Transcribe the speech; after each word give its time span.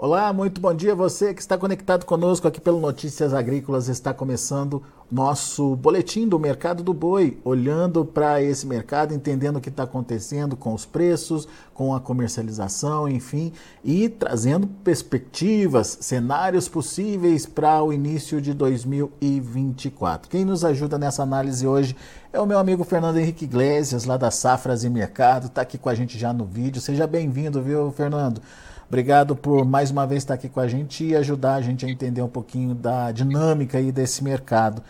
Olá, 0.00 0.32
muito 0.32 0.60
bom 0.60 0.72
dia. 0.72 0.94
Você 0.94 1.34
que 1.34 1.40
está 1.40 1.58
conectado 1.58 2.06
conosco 2.06 2.46
aqui 2.46 2.60
pelo 2.60 2.78
Notícias 2.78 3.34
Agrícolas 3.34 3.88
está 3.88 4.14
começando 4.14 4.80
nosso 5.10 5.74
boletim 5.74 6.28
do 6.28 6.38
mercado 6.38 6.84
do 6.84 6.94
boi, 6.94 7.36
olhando 7.42 8.04
para 8.04 8.40
esse 8.40 8.64
mercado, 8.64 9.12
entendendo 9.12 9.56
o 9.56 9.60
que 9.60 9.70
está 9.70 9.82
acontecendo 9.82 10.56
com 10.56 10.72
os 10.72 10.86
preços, 10.86 11.48
com 11.74 11.92
a 11.92 12.00
comercialização, 12.00 13.08
enfim, 13.08 13.52
e 13.82 14.08
trazendo 14.08 14.68
perspectivas, 14.68 15.98
cenários 16.00 16.68
possíveis 16.68 17.44
para 17.44 17.82
o 17.82 17.92
início 17.92 18.40
de 18.40 18.54
2024. 18.54 20.30
Quem 20.30 20.44
nos 20.44 20.64
ajuda 20.64 20.96
nessa 20.96 21.24
análise 21.24 21.66
hoje 21.66 21.96
é 22.32 22.38
o 22.38 22.46
meu 22.46 22.60
amigo 22.60 22.84
Fernando 22.84 23.16
Henrique 23.16 23.46
Iglesias, 23.46 24.04
lá 24.04 24.16
da 24.16 24.30
Safras 24.30 24.84
e 24.84 24.88
Mercado, 24.88 25.48
está 25.48 25.62
aqui 25.62 25.76
com 25.76 25.88
a 25.88 25.94
gente 25.96 26.16
já 26.16 26.32
no 26.32 26.44
vídeo. 26.44 26.80
Seja 26.80 27.04
bem-vindo, 27.04 27.60
viu, 27.60 27.90
Fernando? 27.90 28.40
Obrigado 28.88 29.36
por 29.36 29.66
mais 29.66 29.90
uma 29.90 30.06
vez 30.06 30.22
estar 30.22 30.34
aqui 30.34 30.48
com 30.48 30.60
a 30.60 30.66
gente 30.66 31.04
e 31.04 31.14
ajudar 31.14 31.56
a 31.56 31.60
gente 31.60 31.84
a 31.84 31.90
entender 31.90 32.22
um 32.22 32.28
pouquinho 32.28 32.74
da 32.74 33.12
dinâmica 33.12 33.76
aí 33.76 33.92
desse 33.92 34.24
mercado. 34.24 34.82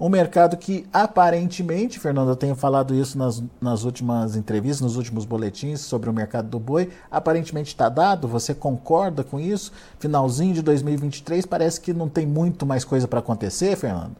Um 0.00 0.08
mercado 0.08 0.56
que 0.56 0.86
aparentemente, 0.90 2.00
Fernando, 2.00 2.30
eu 2.30 2.34
tenho 2.34 2.56
falado 2.56 2.94
isso 2.94 3.16
nas, 3.18 3.44
nas 3.60 3.84
últimas 3.84 4.36
entrevistas, 4.36 4.80
nos 4.80 4.96
últimos 4.96 5.26
boletins 5.26 5.80
sobre 5.80 6.08
o 6.08 6.12
mercado 6.14 6.48
do 6.48 6.58
boi, 6.58 6.88
aparentemente 7.10 7.68
está 7.68 7.90
dado, 7.90 8.26
você 8.26 8.54
concorda 8.54 9.22
com 9.22 9.38
isso? 9.38 9.70
Finalzinho 10.00 10.54
de 10.54 10.62
2023, 10.62 11.44
parece 11.44 11.78
que 11.78 11.92
não 11.92 12.08
tem 12.08 12.26
muito 12.26 12.64
mais 12.64 12.84
coisa 12.84 13.06
para 13.06 13.18
acontecer, 13.18 13.76
Fernando? 13.76 14.16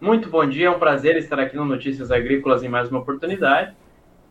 Muito 0.00 0.30
bom 0.30 0.48
dia, 0.48 0.68
é 0.68 0.70
um 0.70 0.78
prazer 0.78 1.16
estar 1.16 1.40
aqui 1.40 1.56
no 1.56 1.64
Notícias 1.64 2.12
Agrícolas 2.12 2.62
em 2.62 2.68
mais 2.68 2.88
uma 2.88 3.00
oportunidade. 3.00 3.74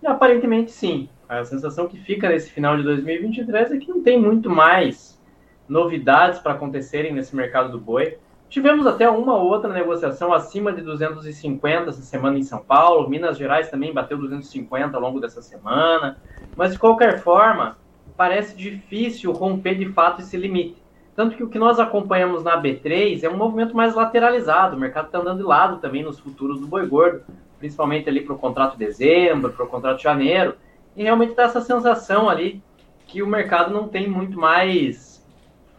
Aparentemente 0.06 0.72
sim, 0.72 1.10
a 1.28 1.44
sensação 1.44 1.88
que 1.88 1.98
fica 1.98 2.30
nesse 2.30 2.52
final 2.52 2.78
de 2.78 2.84
2023 2.84 3.72
é 3.72 3.78
que 3.78 3.90
não 3.90 4.04
tem 4.04 4.20
muito 4.22 4.50
mais 4.50 5.20
novidades 5.68 6.40
para 6.40 6.54
acontecerem 6.54 7.14
nesse 7.14 7.36
mercado 7.36 7.72
do 7.72 7.80
boi. 7.80 8.18
Tivemos 8.48 8.86
até 8.86 9.10
uma 9.10 9.36
outra 9.36 9.74
negociação 9.74 10.32
acima 10.32 10.72
de 10.72 10.82
250 10.82 11.90
essa 11.90 12.02
semana 12.04 12.38
em 12.38 12.44
São 12.44 12.60
Paulo. 12.60 13.10
Minas 13.10 13.38
Gerais 13.38 13.70
também 13.70 13.92
bateu 13.92 14.18
250 14.18 14.96
ao 14.96 15.02
longo 15.02 15.20
dessa 15.20 15.42
semana. 15.42 16.18
Mas 16.56 16.74
de 16.74 16.80
qualquer 16.80 17.20
forma, 17.20 17.78
parece 18.16 18.56
difícil 18.56 19.32
romper 19.32 19.76
de 19.76 19.88
fato 19.88 20.22
esse 20.22 20.38
limite. 20.38 20.82
Tanto 21.16 21.36
que 21.36 21.44
o 21.44 21.50
que 21.50 21.58
nós 21.58 21.80
acompanhamos 21.80 22.44
na 22.44 22.62
B3 22.62 23.24
é 23.24 23.30
um 23.30 23.38
movimento 23.38 23.76
mais 23.76 23.96
lateralizado. 23.96 24.76
O 24.76 24.80
mercado 24.80 25.08
está 25.08 25.20
andando 25.20 25.38
de 25.38 25.44
lado 25.44 25.78
também 25.78 26.04
nos 26.04 26.20
futuros 26.20 26.60
do 26.60 26.68
boi 26.68 26.86
gordo, 26.86 27.24
principalmente 27.58 28.10
ali 28.10 28.22
para 28.22 28.34
o 28.34 28.38
contrato 28.38 28.78
de 28.78 28.86
dezembro, 28.86 29.52
para 29.52 29.66
o 29.66 29.68
contrato 29.68 29.98
de 29.98 30.04
janeiro. 30.04 30.56
E 30.96 31.04
realmente 31.04 31.36
dá 31.36 31.44
essa 31.44 31.62
sensação 31.62 32.30
ali 32.30 32.64
que 33.08 33.22
o 33.22 33.28
mercado 33.28 33.74
não 33.74 33.88
tem 33.88 34.10
muito 34.10 34.40
mais 34.40 35.26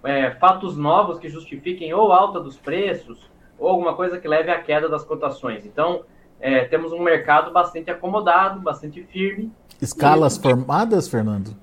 é, 0.04 0.30
fatos 0.32 0.76
novos 0.76 1.18
que 1.18 1.28
justifiquem 1.28 1.92
ou 1.92 2.12
alta 2.12 2.40
dos 2.40 2.56
preços 2.56 3.30
ou 3.58 3.68
alguma 3.68 3.94
coisa 3.94 4.18
que 4.18 4.28
leve 4.28 4.50
à 4.50 4.60
queda 4.60 4.88
das 4.88 5.04
cotações. 5.04 5.64
Então, 5.64 6.02
é, 6.38 6.64
temos 6.64 6.92
um 6.92 7.00
mercado 7.00 7.50
bastante 7.50 7.90
acomodado, 7.90 8.60
bastante 8.60 9.02
firme. 9.02 9.50
Escalas 9.80 10.36
e... 10.36 10.42
formadas, 10.42 11.08
Fernando? 11.08 11.56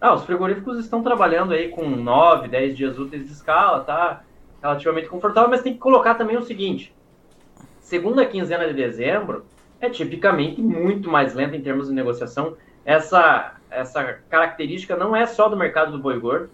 Ah, 0.00 0.14
os 0.14 0.24
frigoríficos 0.24 0.78
estão 0.78 1.02
trabalhando 1.02 1.52
aí 1.52 1.68
com 1.68 1.88
9, 1.88 2.48
10 2.48 2.76
dias 2.76 2.98
úteis 2.98 3.26
de 3.26 3.32
escala, 3.32 3.80
tá 3.80 4.22
relativamente 4.62 5.08
confortável, 5.08 5.50
mas 5.50 5.62
tem 5.62 5.72
que 5.72 5.78
colocar 5.78 6.14
também 6.14 6.36
o 6.36 6.42
seguinte: 6.42 6.94
segunda 7.86 8.26
quinzena 8.26 8.66
de 8.66 8.74
dezembro 8.74 9.46
é 9.80 9.88
tipicamente 9.88 10.60
muito 10.60 11.08
mais 11.08 11.34
lenta 11.34 11.54
em 11.56 11.62
termos 11.62 11.86
de 11.86 11.94
negociação 11.94 12.56
essa, 12.84 13.54
essa 13.70 14.18
característica 14.28 14.96
não 14.96 15.14
é 15.14 15.24
só 15.24 15.48
do 15.48 15.56
mercado 15.56 15.92
do 15.92 15.98
boi 15.98 16.18
gordo, 16.18 16.50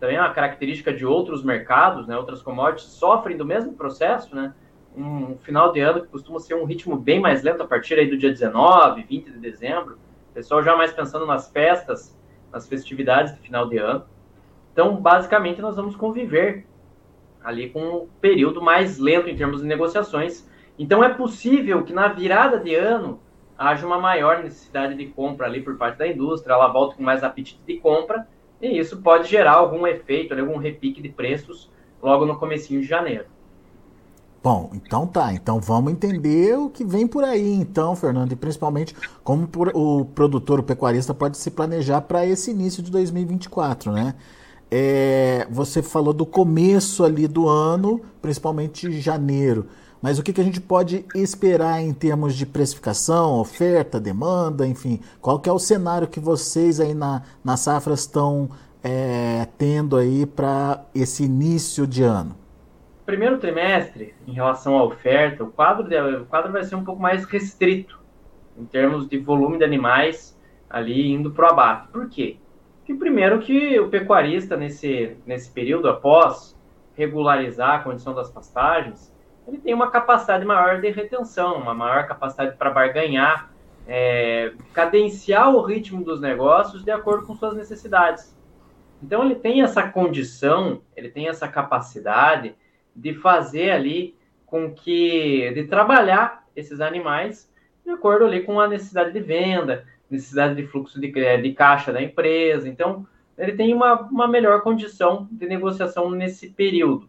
também 0.00 0.16
é 0.16 0.20
uma 0.20 0.32
característica 0.32 0.90
de 0.92 1.04
outros 1.04 1.44
mercados, 1.44 2.06
né, 2.06 2.16
outras 2.16 2.40
commodities 2.40 2.90
sofrem 2.90 3.36
do 3.36 3.44
mesmo 3.44 3.74
processo, 3.74 4.34
né, 4.34 4.54
um 4.96 5.36
final 5.42 5.72
de 5.72 5.80
ano 5.80 6.00
que 6.00 6.08
costuma 6.08 6.40
ser 6.40 6.54
um 6.54 6.64
ritmo 6.64 6.96
bem 6.96 7.20
mais 7.20 7.42
lento 7.42 7.62
a 7.62 7.66
partir 7.66 7.94
aí 7.98 8.08
do 8.08 8.16
dia 8.16 8.30
19, 8.30 9.02
20 9.02 9.30
de 9.30 9.38
dezembro, 9.38 9.98
o 10.30 10.34
pessoal 10.34 10.62
já 10.62 10.74
mais 10.74 10.90
pensando 10.90 11.26
nas 11.26 11.50
festas, 11.50 12.18
nas 12.50 12.66
festividades 12.66 13.34
de 13.34 13.40
final 13.40 13.68
de 13.68 13.76
ano. 13.76 14.04
Então, 14.72 14.96
basicamente, 14.96 15.60
nós 15.60 15.76
vamos 15.76 15.94
conviver 15.94 16.66
ali 17.44 17.68
com 17.68 17.80
um 17.80 18.08
período 18.20 18.62
mais 18.62 18.98
lento 18.98 19.28
em 19.28 19.36
termos 19.36 19.60
de 19.60 19.66
negociações. 19.66 20.48
Então, 20.82 21.04
é 21.04 21.14
possível 21.14 21.84
que 21.84 21.92
na 21.92 22.08
virada 22.08 22.58
de 22.58 22.74
ano 22.74 23.20
haja 23.56 23.86
uma 23.86 24.00
maior 24.00 24.42
necessidade 24.42 24.96
de 24.96 25.06
compra 25.06 25.46
ali 25.46 25.62
por 25.62 25.76
parte 25.76 25.98
da 25.98 26.08
indústria, 26.08 26.54
ela 26.54 26.66
volta 26.66 26.96
com 26.96 27.04
mais 27.04 27.22
apetite 27.22 27.60
de 27.64 27.76
compra, 27.78 28.26
e 28.60 28.80
isso 28.80 29.00
pode 29.00 29.28
gerar 29.28 29.52
algum 29.52 29.86
efeito, 29.86 30.34
algum 30.34 30.58
repique 30.58 31.00
de 31.00 31.08
preços 31.08 31.70
logo 32.02 32.26
no 32.26 32.36
comecinho 32.36 32.80
de 32.80 32.86
janeiro. 32.88 33.26
Bom, 34.42 34.72
então 34.74 35.06
tá. 35.06 35.32
Então 35.32 35.60
vamos 35.60 35.92
entender 35.92 36.58
o 36.58 36.68
que 36.68 36.84
vem 36.84 37.06
por 37.06 37.22
aí, 37.22 37.52
então, 37.52 37.94
Fernando, 37.94 38.32
e 38.32 38.36
principalmente 38.36 38.92
como 39.22 39.48
o 39.74 40.04
produtor, 40.04 40.58
o 40.58 40.64
pecuarista 40.64 41.14
pode 41.14 41.38
se 41.38 41.52
planejar 41.52 42.00
para 42.00 42.26
esse 42.26 42.50
início 42.50 42.82
de 42.82 42.90
2024, 42.90 43.92
né? 43.92 44.16
É, 44.68 45.46
você 45.48 45.80
falou 45.80 46.12
do 46.12 46.26
começo 46.26 47.04
ali 47.04 47.28
do 47.28 47.48
ano, 47.48 48.00
principalmente 48.20 48.90
janeiro. 49.00 49.68
Mas 50.02 50.18
o 50.18 50.22
que, 50.22 50.32
que 50.32 50.40
a 50.40 50.44
gente 50.44 50.60
pode 50.60 51.06
esperar 51.14 51.80
em 51.80 51.94
termos 51.94 52.34
de 52.34 52.44
precificação, 52.44 53.38
oferta, 53.38 54.00
demanda, 54.00 54.66
enfim? 54.66 55.00
Qual 55.20 55.38
que 55.38 55.48
é 55.48 55.52
o 55.52 55.60
cenário 55.60 56.08
que 56.08 56.18
vocês 56.18 56.80
aí 56.80 56.92
na, 56.92 57.22
na 57.44 57.56
safra 57.56 57.94
estão 57.94 58.50
é, 58.82 59.46
tendo 59.56 59.96
aí 59.96 60.26
para 60.26 60.84
esse 60.92 61.22
início 61.22 61.86
de 61.86 62.02
ano? 62.02 62.34
Primeiro 63.06 63.38
trimestre, 63.38 64.12
em 64.26 64.32
relação 64.32 64.76
à 64.76 64.82
oferta, 64.82 65.44
o 65.44 65.52
quadro, 65.52 65.86
o 66.20 66.26
quadro 66.26 66.50
vai 66.50 66.64
ser 66.64 66.74
um 66.74 66.84
pouco 66.84 67.00
mais 67.00 67.24
restrito 67.24 68.00
em 68.58 68.64
termos 68.64 69.08
de 69.08 69.18
volume 69.18 69.58
de 69.58 69.64
animais 69.64 70.36
ali 70.68 71.12
indo 71.12 71.30
para 71.30 71.46
o 71.46 71.50
abate. 71.52 71.88
Por 71.88 72.08
quê? 72.08 72.38
Porque 72.78 72.94
primeiro 72.94 73.38
que 73.38 73.78
o 73.78 73.88
pecuarista 73.88 74.56
nesse, 74.56 75.16
nesse 75.24 75.48
período 75.50 75.88
após 75.88 76.56
regularizar 76.96 77.80
a 77.80 77.82
condição 77.84 78.14
das 78.14 78.30
pastagens, 78.30 79.12
ele 79.46 79.58
tem 79.58 79.74
uma 79.74 79.90
capacidade 79.90 80.44
maior 80.44 80.80
de 80.80 80.90
retenção, 80.90 81.56
uma 81.56 81.74
maior 81.74 82.06
capacidade 82.06 82.56
para 82.56 82.70
barganhar, 82.70 83.50
é, 83.86 84.52
cadenciar 84.72 85.54
o 85.54 85.62
ritmo 85.62 86.04
dos 86.04 86.20
negócios 86.20 86.84
de 86.84 86.90
acordo 86.90 87.26
com 87.26 87.34
suas 87.34 87.56
necessidades. 87.56 88.36
Então 89.02 89.24
ele 89.24 89.34
tem 89.34 89.62
essa 89.62 89.82
condição, 89.88 90.80
ele 90.96 91.08
tem 91.08 91.28
essa 91.28 91.48
capacidade 91.48 92.54
de 92.94 93.14
fazer 93.14 93.70
ali 93.72 94.16
com 94.46 94.72
que, 94.72 95.50
de 95.52 95.64
trabalhar 95.64 96.44
esses 96.54 96.80
animais 96.80 97.50
de 97.84 97.90
acordo 97.90 98.24
ali 98.24 98.44
com 98.44 98.60
a 98.60 98.68
necessidade 98.68 99.12
de 99.12 99.20
venda, 99.20 99.84
necessidade 100.08 100.54
de 100.54 100.66
fluxo 100.66 101.00
de, 101.00 101.10
de 101.10 101.52
caixa 101.52 101.92
da 101.92 102.00
empresa. 102.00 102.68
Então 102.68 103.04
ele 103.36 103.52
tem 103.52 103.74
uma, 103.74 104.02
uma 104.02 104.28
melhor 104.28 104.62
condição 104.62 105.26
de 105.32 105.46
negociação 105.46 106.10
nesse 106.10 106.50
período. 106.50 107.08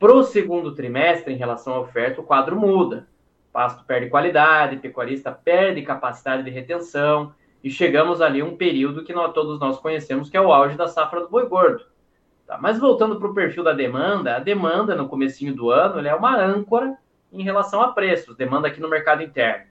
Para 0.00 0.14
o 0.14 0.22
segundo 0.22 0.74
trimestre, 0.74 1.30
em 1.30 1.36
relação 1.36 1.74
à 1.74 1.80
oferta, 1.80 2.22
o 2.22 2.24
quadro 2.24 2.58
muda. 2.58 3.06
Pasto 3.52 3.84
perde 3.84 4.08
qualidade, 4.08 4.78
pecuarista 4.78 5.30
perde 5.30 5.82
capacidade 5.82 6.42
de 6.42 6.48
retenção, 6.48 7.34
e 7.62 7.70
chegamos 7.70 8.22
ali 8.22 8.40
a 8.40 8.44
um 8.46 8.56
período 8.56 9.04
que 9.04 9.12
nós, 9.12 9.34
todos 9.34 9.60
nós 9.60 9.78
conhecemos, 9.78 10.30
que 10.30 10.38
é 10.38 10.40
o 10.40 10.50
auge 10.50 10.74
da 10.74 10.88
safra 10.88 11.20
do 11.20 11.28
boi 11.28 11.46
gordo. 11.46 11.84
Tá? 12.46 12.56
Mas 12.56 12.78
voltando 12.78 13.16
para 13.16 13.28
o 13.28 13.34
perfil 13.34 13.62
da 13.62 13.74
demanda, 13.74 14.36
a 14.36 14.38
demanda 14.38 14.94
no 14.94 15.06
comecinho 15.06 15.54
do 15.54 15.70
ano 15.70 16.00
é 16.08 16.14
uma 16.14 16.34
âncora 16.34 16.96
em 17.30 17.42
relação 17.42 17.82
a 17.82 17.92
preços, 17.92 18.34
demanda 18.34 18.68
aqui 18.68 18.80
no 18.80 18.88
mercado 18.88 19.22
interno. 19.22 19.66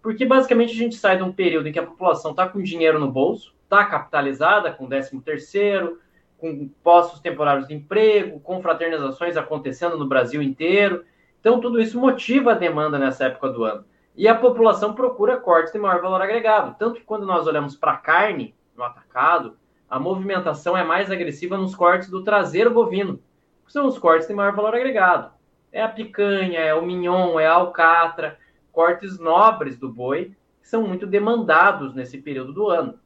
Porque 0.00 0.24
basicamente 0.24 0.74
a 0.74 0.76
gente 0.76 0.94
sai 0.94 1.16
de 1.16 1.24
um 1.24 1.32
período 1.32 1.66
em 1.66 1.72
que 1.72 1.80
a 1.80 1.86
população 1.86 2.30
está 2.30 2.48
com 2.48 2.62
dinheiro 2.62 3.00
no 3.00 3.10
bolso, 3.10 3.52
está 3.64 3.84
capitalizada 3.84 4.70
com 4.70 4.88
13 4.88 5.20
terceiro, 5.22 5.98
com 6.42 6.68
postos 6.82 7.20
temporários 7.20 7.68
de 7.68 7.74
emprego, 7.74 8.40
com 8.40 8.60
fraternizações 8.60 9.36
acontecendo 9.36 9.96
no 9.96 10.08
Brasil 10.08 10.42
inteiro. 10.42 11.04
Então, 11.38 11.60
tudo 11.60 11.80
isso 11.80 12.00
motiva 12.00 12.50
a 12.50 12.56
demanda 12.56 12.98
nessa 12.98 13.26
época 13.26 13.48
do 13.48 13.62
ano. 13.62 13.84
E 14.16 14.26
a 14.26 14.34
população 14.34 14.92
procura 14.92 15.36
cortes 15.36 15.72
de 15.72 15.78
maior 15.78 16.02
valor 16.02 16.20
agregado. 16.20 16.74
Tanto 16.76 16.96
que 16.96 17.06
quando 17.06 17.24
nós 17.24 17.46
olhamos 17.46 17.76
para 17.76 17.92
a 17.92 17.96
carne 17.96 18.56
no 18.76 18.82
atacado, 18.82 19.56
a 19.88 20.00
movimentação 20.00 20.76
é 20.76 20.82
mais 20.82 21.12
agressiva 21.12 21.56
nos 21.56 21.76
cortes 21.76 22.10
do 22.10 22.24
traseiro 22.24 22.72
bovino, 22.72 23.20
que 23.64 23.72
são 23.72 23.86
os 23.86 23.96
cortes 23.96 24.26
de 24.26 24.34
maior 24.34 24.52
valor 24.52 24.74
agregado. 24.74 25.30
É 25.70 25.80
a 25.80 25.88
picanha, 25.88 26.58
é 26.58 26.74
o 26.74 26.84
mignon, 26.84 27.38
é 27.38 27.46
a 27.46 27.52
alcatra, 27.52 28.36
cortes 28.72 29.16
nobres 29.16 29.78
do 29.78 29.88
boi, 29.88 30.32
que 30.60 30.68
são 30.68 30.82
muito 30.82 31.06
demandados 31.06 31.94
nesse 31.94 32.18
período 32.18 32.52
do 32.52 32.68
ano. 32.68 32.98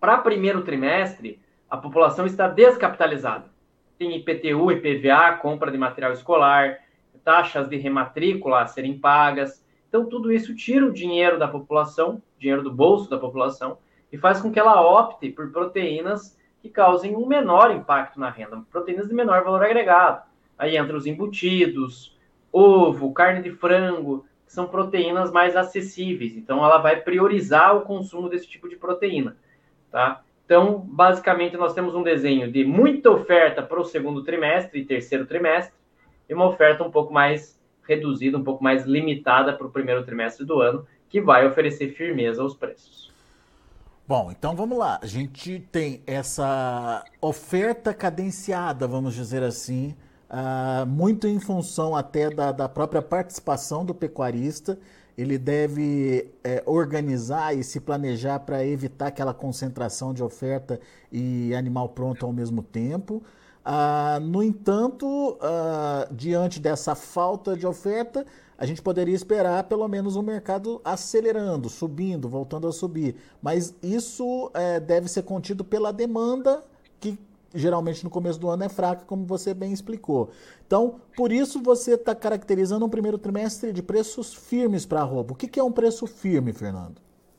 Para 0.00 0.18
primeiro 0.18 0.62
trimestre, 0.62 1.40
a 1.70 1.76
população 1.76 2.26
está 2.26 2.48
descapitalizada. 2.48 3.44
Tem 3.96 4.16
IPTU, 4.16 4.72
IPVA, 4.72 5.36
compra 5.40 5.70
de 5.70 5.78
material 5.78 6.12
escolar, 6.12 6.78
taxas 7.24 7.68
de 7.68 7.76
rematrícula 7.76 8.62
a 8.62 8.66
serem 8.66 8.98
pagas. 8.98 9.64
Então, 9.88 10.06
tudo 10.06 10.32
isso 10.32 10.54
tira 10.54 10.84
o 10.84 10.92
dinheiro 10.92 11.38
da 11.38 11.46
população, 11.46 12.20
dinheiro 12.38 12.62
do 12.62 12.72
bolso 12.72 13.08
da 13.08 13.18
população, 13.18 13.78
e 14.12 14.18
faz 14.18 14.40
com 14.40 14.50
que 14.50 14.58
ela 14.58 14.80
opte 14.80 15.30
por 15.30 15.52
proteínas 15.52 16.36
que 16.60 16.68
causem 16.68 17.14
um 17.14 17.26
menor 17.26 17.70
impacto 17.70 18.18
na 18.18 18.30
renda, 18.30 18.62
proteínas 18.70 19.08
de 19.08 19.14
menor 19.14 19.44
valor 19.44 19.62
agregado. 19.62 20.22
Aí 20.58 20.76
entra 20.76 20.96
os 20.96 21.06
embutidos, 21.06 22.16
ovo, 22.52 23.12
carne 23.12 23.42
de 23.42 23.50
frango, 23.52 24.26
que 24.44 24.52
são 24.52 24.66
proteínas 24.66 25.30
mais 25.30 25.56
acessíveis. 25.56 26.36
Então, 26.36 26.64
ela 26.64 26.78
vai 26.78 26.96
priorizar 26.96 27.76
o 27.76 27.82
consumo 27.82 28.28
desse 28.28 28.48
tipo 28.48 28.68
de 28.68 28.76
proteína, 28.76 29.36
tá? 29.90 30.22
Então, 30.50 30.84
basicamente, 30.84 31.56
nós 31.56 31.72
temos 31.74 31.94
um 31.94 32.02
desenho 32.02 32.50
de 32.50 32.64
muita 32.64 33.08
oferta 33.08 33.62
para 33.62 33.80
o 33.80 33.84
segundo 33.84 34.24
trimestre 34.24 34.80
e 34.80 34.84
terceiro 34.84 35.24
trimestre, 35.24 35.72
e 36.28 36.34
uma 36.34 36.48
oferta 36.48 36.82
um 36.82 36.90
pouco 36.90 37.12
mais 37.12 37.56
reduzida, 37.86 38.36
um 38.36 38.42
pouco 38.42 38.64
mais 38.64 38.84
limitada 38.84 39.52
para 39.52 39.64
o 39.64 39.70
primeiro 39.70 40.04
trimestre 40.04 40.44
do 40.44 40.60
ano, 40.60 40.84
que 41.08 41.20
vai 41.20 41.46
oferecer 41.46 41.90
firmeza 41.90 42.42
aos 42.42 42.56
preços. 42.56 43.12
Bom, 44.08 44.32
então 44.32 44.56
vamos 44.56 44.76
lá. 44.76 44.98
A 45.00 45.06
gente 45.06 45.60
tem 45.70 46.02
essa 46.04 47.04
oferta 47.22 47.94
cadenciada, 47.94 48.88
vamos 48.88 49.14
dizer 49.14 49.44
assim, 49.44 49.94
uh, 50.28 50.84
muito 50.84 51.28
em 51.28 51.38
função 51.38 51.94
até 51.94 52.28
da, 52.28 52.50
da, 52.50 52.68
própria 52.68 53.00
participação 53.00 53.84
do 53.84 53.94
pecuarista. 53.94 54.76
Ele 55.16 55.38
deve 55.38 56.30
é, 56.42 56.62
organizar 56.66 57.56
e 57.56 57.62
se 57.62 57.80
planejar 57.80 58.40
para 58.40 58.64
evitar 58.64 59.08
aquela 59.08 59.34
concentração 59.34 60.14
de 60.14 60.22
oferta 60.22 60.80
e 61.10 61.54
animal 61.54 61.88
pronto 61.90 62.24
ao 62.24 62.32
mesmo 62.32 62.62
tempo. 62.62 63.22
Uh, 63.60 64.18
no 64.20 64.42
entanto, 64.42 65.06
uh, 65.06 66.12
diante 66.14 66.58
dessa 66.58 66.94
falta 66.94 67.54
de 67.56 67.66
oferta, 67.66 68.24
a 68.56 68.66
gente 68.66 68.82
poderia 68.82 69.14
esperar 69.14 69.64
pelo 69.64 69.86
menos 69.88 70.16
o 70.16 70.22
mercado 70.22 70.80
acelerando, 70.84 71.68
subindo, 71.68 72.28
voltando 72.28 72.68
a 72.68 72.72
subir. 72.72 73.16
Mas 73.40 73.74
isso 73.82 74.50
é, 74.52 74.78
deve 74.78 75.08
ser 75.08 75.22
contido 75.22 75.64
pela 75.64 75.92
demanda, 75.92 76.62
que 77.00 77.18
geralmente 77.54 78.04
no 78.04 78.10
começo 78.10 78.38
do 78.38 78.48
ano 78.48 78.64
é 78.64 78.68
fraca, 78.68 79.04
como 79.04 79.24
você 79.24 79.52
bem 79.52 79.72
explicou. 79.72 80.30
Então, 80.66 81.00
por 81.16 81.32
isso 81.32 81.62
você 81.62 81.94
está 81.94 82.14
caracterizando 82.14 82.84
um 82.84 82.88
primeiro 82.88 83.18
trimestre 83.18 83.72
de 83.72 83.82
preços 83.82 84.34
firmes 84.34 84.86
para 84.86 85.00
a 85.00 85.04
roupa. 85.04 85.32
O 85.32 85.36
que, 85.36 85.48
que 85.48 85.60
é 85.60 85.64
um 85.64 85.72
preço 85.72 86.06
firme, 86.06 86.52
Fernando? 86.52 86.96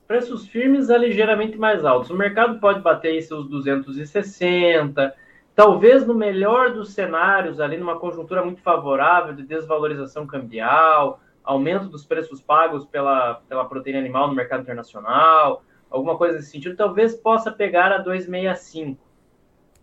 Preços 0.08 0.48
firmes 0.48 0.90
é 0.90 0.98
ligeiramente 0.98 1.58
mais 1.58 1.86
altos. 1.86 2.10
O 2.10 2.18
mercado 2.18 2.60
pode 2.60 2.82
bater 2.82 3.16
em 3.16 3.22
seus 3.22 3.48
260, 3.48 5.16
Talvez 5.54 6.08
no 6.08 6.16
melhor 6.16 6.74
dos 6.74 6.94
cenários, 6.94 7.60
ali 7.60 7.78
numa 7.78 8.00
conjuntura 8.00 8.44
muito 8.44 8.62
favorável 8.62 9.34
de 9.34 9.44
desvalorização 9.44 10.26
cambial, 10.26 11.20
aumento 11.44 11.88
dos 11.88 12.06
preços 12.06 12.42
pagos 12.42 12.86
pela, 12.86 13.36
pela 13.50 13.66
proteína 13.66 14.00
animal 14.00 14.28
no 14.28 14.34
mercado 14.34 14.62
internacional, 14.62 15.64
alguma 15.90 16.18
coisa 16.18 16.38
nesse 16.38 16.52
sentido, 16.52 16.78
talvez 16.78 17.16
possa 17.16 17.52
pegar 17.52 17.92
a 17.92 17.98
265. 17.98 19.11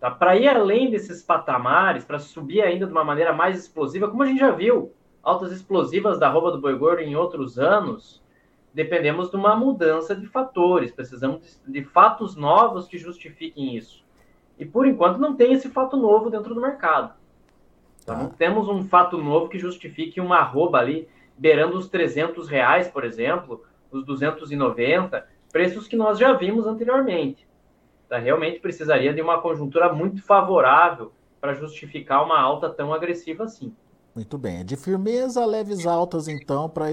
Tá? 0.00 0.10
Para 0.10 0.36
ir 0.36 0.48
além 0.48 0.90
desses 0.90 1.22
patamares, 1.22 2.04
para 2.04 2.18
subir 2.18 2.62
ainda 2.62 2.86
de 2.86 2.92
uma 2.92 3.04
maneira 3.04 3.32
mais 3.32 3.58
explosiva, 3.58 4.08
como 4.08 4.22
a 4.22 4.26
gente 4.26 4.38
já 4.38 4.50
viu, 4.50 4.92
altas 5.22 5.52
explosivas 5.52 6.18
da 6.18 6.28
roupa 6.28 6.52
do 6.52 6.60
boi 6.60 6.76
gordo 6.76 7.02
em 7.02 7.16
outros 7.16 7.58
anos, 7.58 8.22
dependemos 8.72 9.30
de 9.30 9.36
uma 9.36 9.56
mudança 9.56 10.14
de 10.14 10.26
fatores, 10.26 10.92
precisamos 10.92 11.60
de, 11.66 11.72
de 11.72 11.84
fatos 11.84 12.36
novos 12.36 12.86
que 12.86 12.96
justifiquem 12.96 13.76
isso. 13.76 14.04
E 14.58 14.64
por 14.64 14.86
enquanto 14.86 15.18
não 15.18 15.34
tem 15.34 15.52
esse 15.52 15.68
fato 15.68 15.96
novo 15.96 16.30
dentro 16.30 16.54
do 16.54 16.60
mercado. 16.60 17.14
Então, 18.02 18.16
tá. 18.16 18.22
não 18.22 18.30
temos 18.30 18.68
um 18.68 18.84
fato 18.84 19.18
novo 19.18 19.48
que 19.48 19.58
justifique 19.58 20.20
uma 20.20 20.38
arroba 20.38 20.78
ali 20.78 21.08
beirando 21.36 21.76
os 21.76 21.88
300 21.88 22.48
reais, 22.48 22.88
por 22.88 23.04
exemplo, 23.04 23.64
os 23.90 24.04
290, 24.04 25.26
preços 25.52 25.86
que 25.86 25.96
nós 25.96 26.18
já 26.18 26.32
vimos 26.32 26.66
anteriormente. 26.66 27.47
Tá? 28.08 28.18
Realmente 28.18 28.60
precisaria 28.60 29.12
de 29.12 29.20
uma 29.20 29.40
conjuntura 29.40 29.92
muito 29.92 30.22
favorável 30.22 31.12
para 31.40 31.54
justificar 31.54 32.24
uma 32.24 32.40
alta 32.40 32.70
tão 32.70 32.92
agressiva 32.92 33.44
assim. 33.44 33.74
Muito 34.14 34.36
bem. 34.36 34.64
De 34.64 34.76
firmeza, 34.76 35.44
leves 35.44 35.86
altas, 35.86 36.26
então, 36.26 36.68
para 36.68 36.86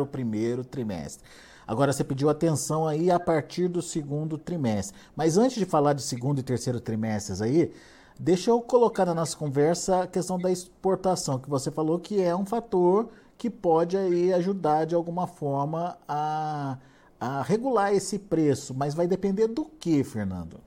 o 0.00 0.06
primeiro 0.06 0.64
trimestre. 0.64 1.28
Agora 1.66 1.92
você 1.92 2.04
pediu 2.04 2.30
atenção 2.30 2.86
aí 2.86 3.10
a 3.10 3.18
partir 3.18 3.66
do 3.66 3.82
segundo 3.82 4.38
trimestre. 4.38 4.96
Mas 5.16 5.36
antes 5.36 5.56
de 5.56 5.64
falar 5.64 5.94
de 5.94 6.02
segundo 6.02 6.38
e 6.38 6.42
terceiro 6.44 6.78
trimestres 6.78 7.42
aí, 7.42 7.72
deixa 8.20 8.50
eu 8.50 8.60
colocar 8.60 9.04
na 9.04 9.14
nossa 9.14 9.36
conversa 9.36 10.02
a 10.02 10.06
questão 10.06 10.38
da 10.38 10.48
exportação, 10.52 11.40
que 11.40 11.50
você 11.50 11.72
falou 11.72 11.98
que 11.98 12.22
é 12.22 12.36
um 12.36 12.46
fator 12.46 13.08
que 13.36 13.50
pode 13.50 13.96
aí 13.96 14.32
ajudar 14.32 14.84
de 14.84 14.94
alguma 14.94 15.26
forma 15.26 15.98
a, 16.06 16.78
a 17.20 17.42
regular 17.42 17.92
esse 17.92 18.18
preço, 18.18 18.74
mas 18.74 18.94
vai 18.94 19.06
depender 19.06 19.48
do 19.48 19.64
que, 19.64 20.04
Fernando? 20.04 20.60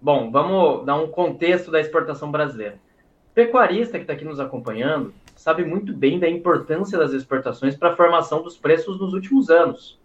Bom, 0.00 0.30
vamos 0.30 0.84
dar 0.84 0.96
um 0.96 1.08
contexto 1.08 1.70
da 1.70 1.80
exportação 1.80 2.30
brasileira. 2.30 2.80
O 3.30 3.34
pecuarista 3.34 3.98
que 3.98 4.04
está 4.04 4.12
aqui 4.12 4.24
nos 4.24 4.40
acompanhando 4.40 5.14
sabe 5.36 5.64
muito 5.64 5.94
bem 5.94 6.18
da 6.18 6.28
importância 6.28 6.98
das 6.98 7.12
exportações 7.12 7.76
para 7.76 7.92
a 7.92 7.96
formação 7.96 8.42
dos 8.42 8.56
preços 8.56 9.00
nos 9.00 9.12
últimos 9.12 9.48
anos. 9.48 9.98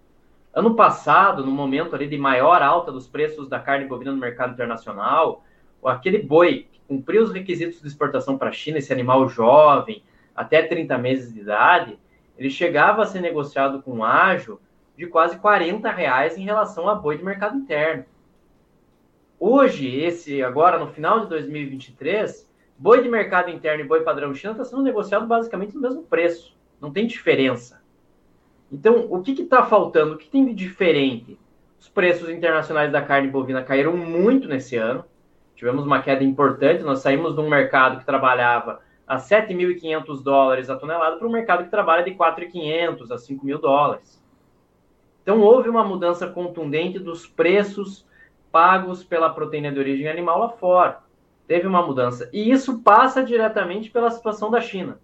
Ano 0.54 0.76
passado, 0.76 1.46
no 1.46 1.52
momento 1.52 1.96
ali 1.96 2.08
de 2.08 2.18
maior 2.18 2.62
alta 2.62 2.92
dos 2.92 3.08
preços 3.08 3.48
da 3.48 3.60
carne 3.60 3.86
bovina 3.86 4.12
no 4.12 4.18
mercado 4.18 4.54
internacional, 4.54 5.44
aquele 5.84 6.20
boi 6.20 6.68
que 6.72 6.80
cumpriu 6.88 7.24
os 7.24 7.32
requisitos 7.32 7.82
de 7.82 7.88
exportação 7.88 8.38
para 8.38 8.50
a 8.50 8.54
China, 8.54 8.78
esse 8.78 8.92
animal 8.92 9.28
jovem, 9.28 10.02
até 10.36 10.62
30 10.62 10.98
meses 10.98 11.34
de 11.34 11.42
idade, 11.42 11.98
ele 12.38 12.50
chegava 12.50 13.02
a 13.02 13.06
ser 13.06 13.22
negociado 13.22 13.82
com 13.82 14.04
ágio 14.04 14.60
de 14.98 15.06
quase 15.06 15.38
40 15.38 15.90
reais 15.92 16.38
em 16.38 16.44
relação 16.44 16.90
a 16.90 16.96
boi 16.96 17.18
de 17.18 17.24
mercado 17.24 17.56
interno. 17.56 18.04
Hoje, 19.40 19.96
esse 19.96 20.42
agora 20.42 20.80
no 20.80 20.88
final 20.88 21.20
de 21.20 21.28
2023, 21.28 22.50
boi 22.78 23.04
de 23.04 23.08
mercado 23.08 23.52
interno 23.52 23.84
e 23.84 23.88
boi 23.88 24.02
padrão 24.02 24.34
China 24.34 24.54
está 24.54 24.66
sendo 24.66 24.82
negociado 24.82 25.28
basicamente 25.28 25.76
no 25.76 25.82
mesmo 25.82 26.02
preço. 26.02 26.58
Não 26.82 26.92
tem 26.92 27.06
diferença. 27.06 27.80
Então, 28.72 29.08
o 29.10 29.22
que 29.22 29.40
está 29.40 29.64
faltando? 29.64 30.16
O 30.16 30.18
que 30.18 30.28
tem 30.28 30.44
de 30.44 30.54
diferente? 30.54 31.38
Os 31.80 31.88
preços 31.88 32.28
internacionais 32.30 32.92
da 32.92 33.02
carne 33.02 33.28
bovina 33.28 33.64
caíram 33.64 33.96
muito 33.96 34.48
nesse 34.48 34.76
ano. 34.76 35.06
Tivemos 35.56 35.86
uma 35.86 36.02
queda 36.02 36.24
importante. 36.24 36.84
Nós 36.84 37.00
saímos 37.00 37.36
de 37.36 37.40
um 37.40 37.48
mercado 37.48 38.00
que 38.00 38.06
trabalhava 38.06 38.82
a 39.08 39.18
7.500 39.18 40.24
dólares 40.24 40.70
a 40.70 40.76
tonelada 40.76 41.18
para 41.18 41.28
um 41.28 41.32
mercado 41.32 41.64
que 41.64 41.70
trabalha 41.70 42.04
de 42.04 42.12
4.500 42.12 43.12
a 43.12 43.16
5.000 43.16 43.62
dólares. 43.62 44.27
Então, 45.28 45.42
houve 45.42 45.68
uma 45.68 45.84
mudança 45.84 46.26
contundente 46.26 47.00
dos 47.00 47.28
preços 47.28 48.08
pagos 48.50 49.04
pela 49.04 49.30
proteína 49.30 49.74
de 49.74 49.80
origem 49.80 50.08
animal 50.08 50.40
lá 50.40 50.50
fora. 50.50 51.00
Teve 51.46 51.68
uma 51.68 51.86
mudança. 51.86 52.30
E 52.32 52.50
isso 52.50 52.80
passa 52.80 53.22
diretamente 53.22 53.90
pela 53.90 54.10
situação 54.10 54.50
da 54.50 54.62
China, 54.62 54.98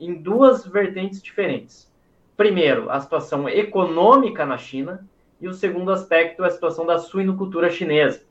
em 0.00 0.14
duas 0.14 0.66
vertentes 0.66 1.22
diferentes 1.22 1.88
primeiro, 2.38 2.88
a 2.88 3.00
situação 3.00 3.48
econômica 3.48 4.46
na 4.46 4.56
China 4.56 5.04
e 5.40 5.48
o 5.48 5.52
segundo 5.52 5.90
aspecto 5.90 6.44
é 6.44 6.46
a 6.46 6.50
situação 6.50 6.86
da 6.86 6.96
suinocultura 6.96 7.68
chinesa. 7.68 8.22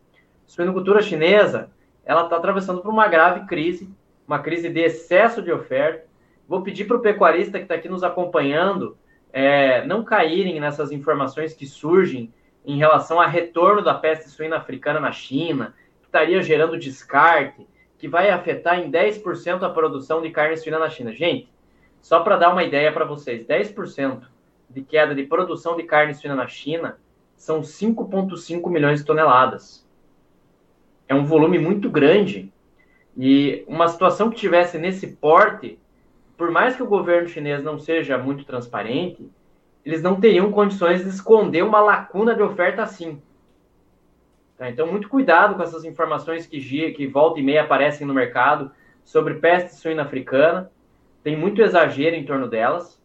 A 0.48 0.50
suinocultura 0.50 1.02
chinesa 1.02 1.70
ela 2.06 2.24
está 2.24 2.38
atravessando 2.38 2.82
por 2.82 2.90
uma 2.90 3.10
grave 3.10 3.46
crise, 3.46 3.94
uma 4.26 4.40
crise 4.40 4.70
de 4.70 4.80
excesso 4.80 5.42
de 5.42 5.52
oferta. 5.52 6.06
Vou 6.48 6.62
pedir 6.62 6.86
para 6.86 6.96
o 6.96 7.02
pecuarista 7.02 7.58
que 7.58 7.66
está 7.66 7.76
aqui 7.76 7.90
nos 7.90 8.02
acompanhando 8.02 8.98
é, 9.40 9.86
não 9.86 10.04
caírem 10.04 10.60
nessas 10.60 10.92
informações 10.92 11.54
que 11.54 11.68
surgem 11.68 12.34
em 12.66 12.80
relação 12.80 13.22
a 13.22 13.28
retorno 13.28 13.84
da 13.84 13.94
peste 13.94 14.32
suína 14.32 14.58
africana 14.58 15.00
na 15.00 15.12
China, 15.12 15.76
que 16.00 16.08
estaria 16.08 16.42
gerando 16.42 16.76
descarte, 16.76 17.68
que 18.00 18.08
vai 18.08 18.32
afetar 18.32 18.80
em 18.80 18.90
10% 18.90 19.62
a 19.62 19.70
produção 19.70 20.24
de 20.24 20.32
carne 20.32 20.58
suína 20.58 20.80
na 20.80 20.90
China. 20.90 21.14
Gente, 21.14 21.54
só 22.02 22.22
para 22.22 22.36
dar 22.36 22.52
uma 22.52 22.64
ideia 22.64 22.92
para 22.92 23.06
vocês, 23.06 23.46
10% 23.46 24.24
de 24.72 24.82
queda 24.82 25.14
de 25.14 25.22
produção 25.22 25.78
de 25.78 25.84
carne 25.84 26.16
suína 26.16 26.34
na 26.34 26.48
China 26.48 26.98
são 27.36 27.62
5,5 27.62 28.68
milhões 28.72 29.02
de 29.02 29.06
toneladas. 29.06 29.88
É 31.08 31.14
um 31.14 31.26
volume 31.26 31.60
muito 31.60 31.92
grande. 31.92 32.52
E 33.16 33.64
uma 33.68 33.88
situação 33.88 34.32
que 34.32 34.38
tivesse 34.38 34.80
nesse 34.80 35.06
porte, 35.06 35.78
por 36.38 36.52
mais 36.52 36.76
que 36.76 36.84
o 36.84 36.88
governo 36.88 37.28
chinês 37.28 37.64
não 37.64 37.80
seja 37.80 38.18
muito 38.18 38.46
transparente, 38.46 39.30
eles 39.84 40.02
não 40.02 40.20
teriam 40.20 40.52
condições 40.52 41.04
de 41.04 41.10
esconder 41.10 41.64
uma 41.64 41.82
lacuna 41.82 42.36
de 42.36 42.42
oferta 42.42 42.84
assim. 42.84 43.22
Tá? 44.58 44.70
Então, 44.70 44.88
muito 44.88 45.10
cuidado 45.10 45.56
com 45.56 45.64
essas 45.64 45.84
informações 45.84 46.46
que, 46.46 46.60
que 46.92 47.08
volta 47.08 47.40
e 47.40 47.44
meia 47.44 47.64
aparecem 47.64 48.06
no 48.06 48.14
mercado 48.14 48.72
sobre 49.04 49.36
peste 49.36 49.76
suína 49.76 50.04
africana 50.04 50.72
tem 51.28 51.36
muito 51.36 51.62
exagero 51.62 52.16
em 52.16 52.26
torno 52.26 52.48
delas. 52.48 53.02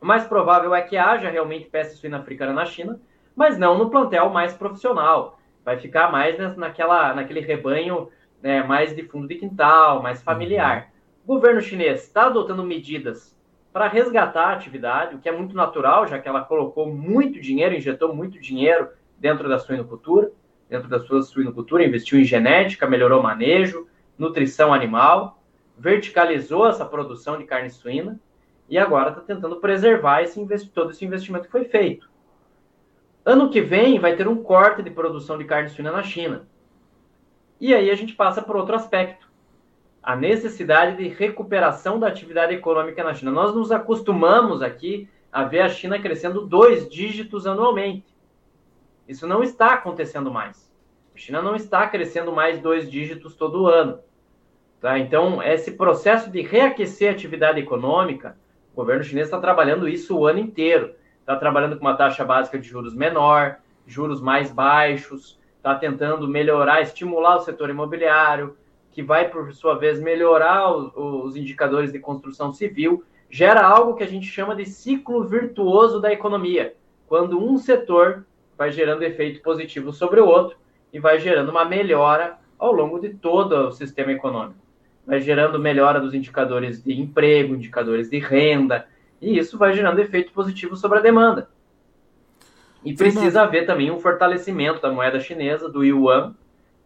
O 0.00 0.04
mais 0.04 0.24
provável 0.24 0.74
é 0.74 0.82
que 0.82 0.96
haja 0.96 1.30
realmente 1.30 1.66
peste 1.66 1.94
suína 1.94 2.18
africana 2.18 2.52
na 2.52 2.64
China, 2.64 3.00
mas 3.36 3.56
não 3.56 3.78
no 3.78 3.88
plantel 3.88 4.30
mais 4.30 4.52
profissional. 4.52 5.38
Vai 5.64 5.78
ficar 5.78 6.10
mais 6.10 6.36
naquela, 6.56 7.14
naquele 7.14 7.38
rebanho 7.38 8.08
né, 8.42 8.64
mais 8.64 8.96
de 8.96 9.04
fundo 9.04 9.28
de 9.28 9.36
quintal, 9.36 10.02
mais 10.02 10.20
familiar. 10.22 10.90
O 11.26 11.34
governo 11.34 11.60
chinês 11.60 12.04
está 12.04 12.26
adotando 12.26 12.62
medidas 12.62 13.36
para 13.72 13.88
resgatar 13.88 14.44
a 14.44 14.52
atividade, 14.52 15.16
o 15.16 15.18
que 15.18 15.28
é 15.28 15.32
muito 15.32 15.56
natural, 15.56 16.06
já 16.06 16.20
que 16.20 16.28
ela 16.28 16.44
colocou 16.44 16.86
muito 16.86 17.40
dinheiro, 17.40 17.74
injetou 17.74 18.14
muito 18.14 18.38
dinheiro 18.38 18.90
dentro 19.18 19.48
da 19.48 19.58
suinocultura. 19.58 20.30
dentro 20.68 20.88
da 20.88 21.00
sua 21.00 21.22
suinocultura, 21.22 21.84
investiu 21.84 22.18
em 22.18 22.24
genética, 22.24 22.88
melhorou 22.88 23.20
o 23.20 23.22
manejo, 23.22 23.88
nutrição 24.16 24.72
animal, 24.72 25.42
verticalizou 25.76 26.66
essa 26.66 26.84
produção 26.84 27.38
de 27.38 27.44
carne 27.44 27.70
suína 27.70 28.20
e 28.68 28.78
agora 28.78 29.10
está 29.10 29.20
tentando 29.20 29.56
preservar 29.56 30.22
esse 30.22 30.68
todo 30.68 30.90
esse 30.90 31.04
investimento 31.04 31.46
que 31.46 31.52
foi 31.52 31.64
feito. 31.64 32.08
Ano 33.24 33.50
que 33.50 33.60
vem 33.60 33.98
vai 33.98 34.16
ter 34.16 34.26
um 34.26 34.42
corte 34.42 34.82
de 34.82 34.90
produção 34.90 35.38
de 35.38 35.44
carne 35.44 35.68
suína 35.68 35.90
na 35.90 36.02
China. 36.02 36.46
E 37.60 37.74
aí 37.74 37.90
a 37.90 37.94
gente 37.96 38.14
passa 38.14 38.42
por 38.42 38.56
outro 38.56 38.74
aspecto. 38.76 39.25
A 40.06 40.14
necessidade 40.14 40.96
de 40.96 41.08
recuperação 41.08 41.98
da 41.98 42.06
atividade 42.06 42.54
econômica 42.54 43.02
na 43.02 43.12
China. 43.12 43.32
Nós 43.32 43.52
nos 43.52 43.72
acostumamos 43.72 44.62
aqui 44.62 45.08
a 45.32 45.42
ver 45.42 45.62
a 45.62 45.68
China 45.68 45.98
crescendo 45.98 46.46
dois 46.46 46.88
dígitos 46.88 47.44
anualmente. 47.44 48.06
Isso 49.08 49.26
não 49.26 49.42
está 49.42 49.74
acontecendo 49.74 50.30
mais. 50.30 50.72
A 51.12 51.18
China 51.18 51.42
não 51.42 51.56
está 51.56 51.88
crescendo 51.88 52.32
mais 52.32 52.60
dois 52.60 52.88
dígitos 52.88 53.34
todo 53.34 53.66
ano. 53.66 53.98
Tá? 54.80 54.96
Então, 54.96 55.42
esse 55.42 55.72
processo 55.72 56.30
de 56.30 56.40
reaquecer 56.40 57.08
a 57.08 57.12
atividade 57.12 57.58
econômica, 57.58 58.38
o 58.72 58.76
governo 58.76 59.02
chinês 59.02 59.26
está 59.26 59.40
trabalhando 59.40 59.88
isso 59.88 60.16
o 60.16 60.24
ano 60.24 60.38
inteiro. 60.38 60.94
Está 61.18 61.34
trabalhando 61.34 61.76
com 61.76 61.84
uma 61.84 61.96
taxa 61.96 62.24
básica 62.24 62.56
de 62.56 62.68
juros 62.68 62.94
menor, 62.94 63.56
juros 63.84 64.20
mais 64.20 64.52
baixos, 64.52 65.36
está 65.56 65.74
tentando 65.74 66.28
melhorar, 66.28 66.80
estimular 66.80 67.38
o 67.38 67.40
setor 67.40 67.70
imobiliário, 67.70 68.56
que 68.96 69.02
vai, 69.02 69.28
por 69.28 69.52
sua 69.52 69.74
vez, 69.74 70.00
melhorar 70.00 70.74
os, 70.74 70.90
os 70.96 71.36
indicadores 71.36 71.92
de 71.92 71.98
construção 71.98 72.50
civil, 72.50 73.04
gera 73.28 73.60
algo 73.60 73.94
que 73.94 74.02
a 74.02 74.06
gente 74.06 74.26
chama 74.26 74.56
de 74.56 74.64
ciclo 74.64 75.22
virtuoso 75.22 76.00
da 76.00 76.10
economia, 76.10 76.74
quando 77.06 77.38
um 77.38 77.58
setor 77.58 78.24
vai 78.56 78.72
gerando 78.72 79.02
efeito 79.02 79.42
positivo 79.42 79.92
sobre 79.92 80.18
o 80.18 80.26
outro 80.26 80.56
e 80.94 80.98
vai 80.98 81.20
gerando 81.20 81.50
uma 81.50 81.62
melhora 81.62 82.38
ao 82.58 82.72
longo 82.72 82.98
de 82.98 83.10
todo 83.10 83.68
o 83.68 83.70
sistema 83.70 84.12
econômico. 84.12 84.58
Vai 85.06 85.20
gerando 85.20 85.58
melhora 85.58 86.00
dos 86.00 86.14
indicadores 86.14 86.82
de 86.82 86.98
emprego, 86.98 87.54
indicadores 87.54 88.08
de 88.08 88.18
renda, 88.18 88.88
e 89.20 89.38
isso 89.38 89.58
vai 89.58 89.74
gerando 89.74 90.00
efeito 90.00 90.32
positivo 90.32 90.74
sobre 90.74 91.00
a 91.00 91.02
demanda. 91.02 91.50
E 92.82 92.94
precisa 92.94 93.42
haver 93.42 93.66
também 93.66 93.90
um 93.90 94.00
fortalecimento 94.00 94.80
da 94.80 94.90
moeda 94.90 95.20
chinesa, 95.20 95.68
do 95.68 95.84
yuan, 95.84 96.34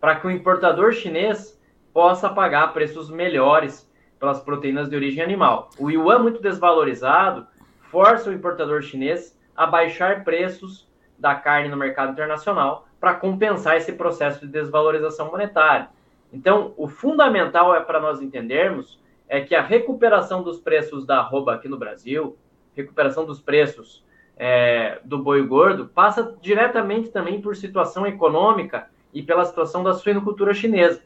para 0.00 0.16
que 0.16 0.26
o 0.26 0.30
importador 0.32 0.90
chinês 0.90 1.59
possa 1.92 2.28
pagar 2.28 2.72
preços 2.72 3.10
melhores 3.10 3.90
pelas 4.18 4.40
proteínas 4.40 4.88
de 4.88 4.96
origem 4.96 5.22
animal. 5.22 5.70
O 5.78 5.90
yuan 5.90 6.18
muito 6.18 6.40
desvalorizado 6.42 7.46
força 7.80 8.30
o 8.30 8.32
importador 8.32 8.82
chinês 8.82 9.38
a 9.56 9.66
baixar 9.66 10.24
preços 10.24 10.88
da 11.18 11.34
carne 11.34 11.68
no 11.68 11.76
mercado 11.76 12.12
internacional 12.12 12.86
para 13.00 13.14
compensar 13.14 13.76
esse 13.76 13.92
processo 13.92 14.40
de 14.40 14.52
desvalorização 14.52 15.30
monetária. 15.30 15.88
Então, 16.32 16.72
o 16.76 16.86
fundamental 16.86 17.74
é 17.74 17.80
para 17.80 18.00
nós 18.00 18.22
entendermos 18.22 19.00
é 19.28 19.40
que 19.40 19.54
a 19.54 19.62
recuperação 19.62 20.42
dos 20.42 20.58
preços 20.58 21.06
da 21.06 21.18
arroba 21.18 21.54
aqui 21.54 21.68
no 21.68 21.78
Brasil, 21.78 22.36
recuperação 22.74 23.24
dos 23.24 23.40
preços 23.40 24.04
é, 24.36 25.00
do 25.04 25.18
boi 25.18 25.42
gordo, 25.46 25.86
passa 25.86 26.36
diretamente 26.42 27.10
também 27.10 27.40
por 27.40 27.54
situação 27.54 28.06
econômica 28.06 28.88
e 29.14 29.22
pela 29.22 29.44
situação 29.44 29.84
da 29.84 29.94
suinocultura 29.94 30.52
chinesa. 30.52 31.02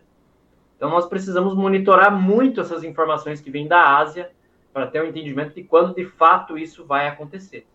Então, 0.77 0.91
nós 0.91 1.07
precisamos 1.07 1.55
monitorar 1.55 2.15
muito 2.15 2.61
essas 2.61 2.85
informações 2.85 3.41
que 3.41 3.51
vêm 3.51 3.67
da 3.67 3.97
Ásia 3.99 4.31
para 4.73 4.87
ter 4.87 5.03
um 5.03 5.07
entendimento 5.07 5.55
de 5.55 5.63
quando 5.63 5.95
de 5.95 6.05
fato 6.05 6.59
isso 6.59 6.85
vai 6.85 7.07
acontecer. 7.09 7.67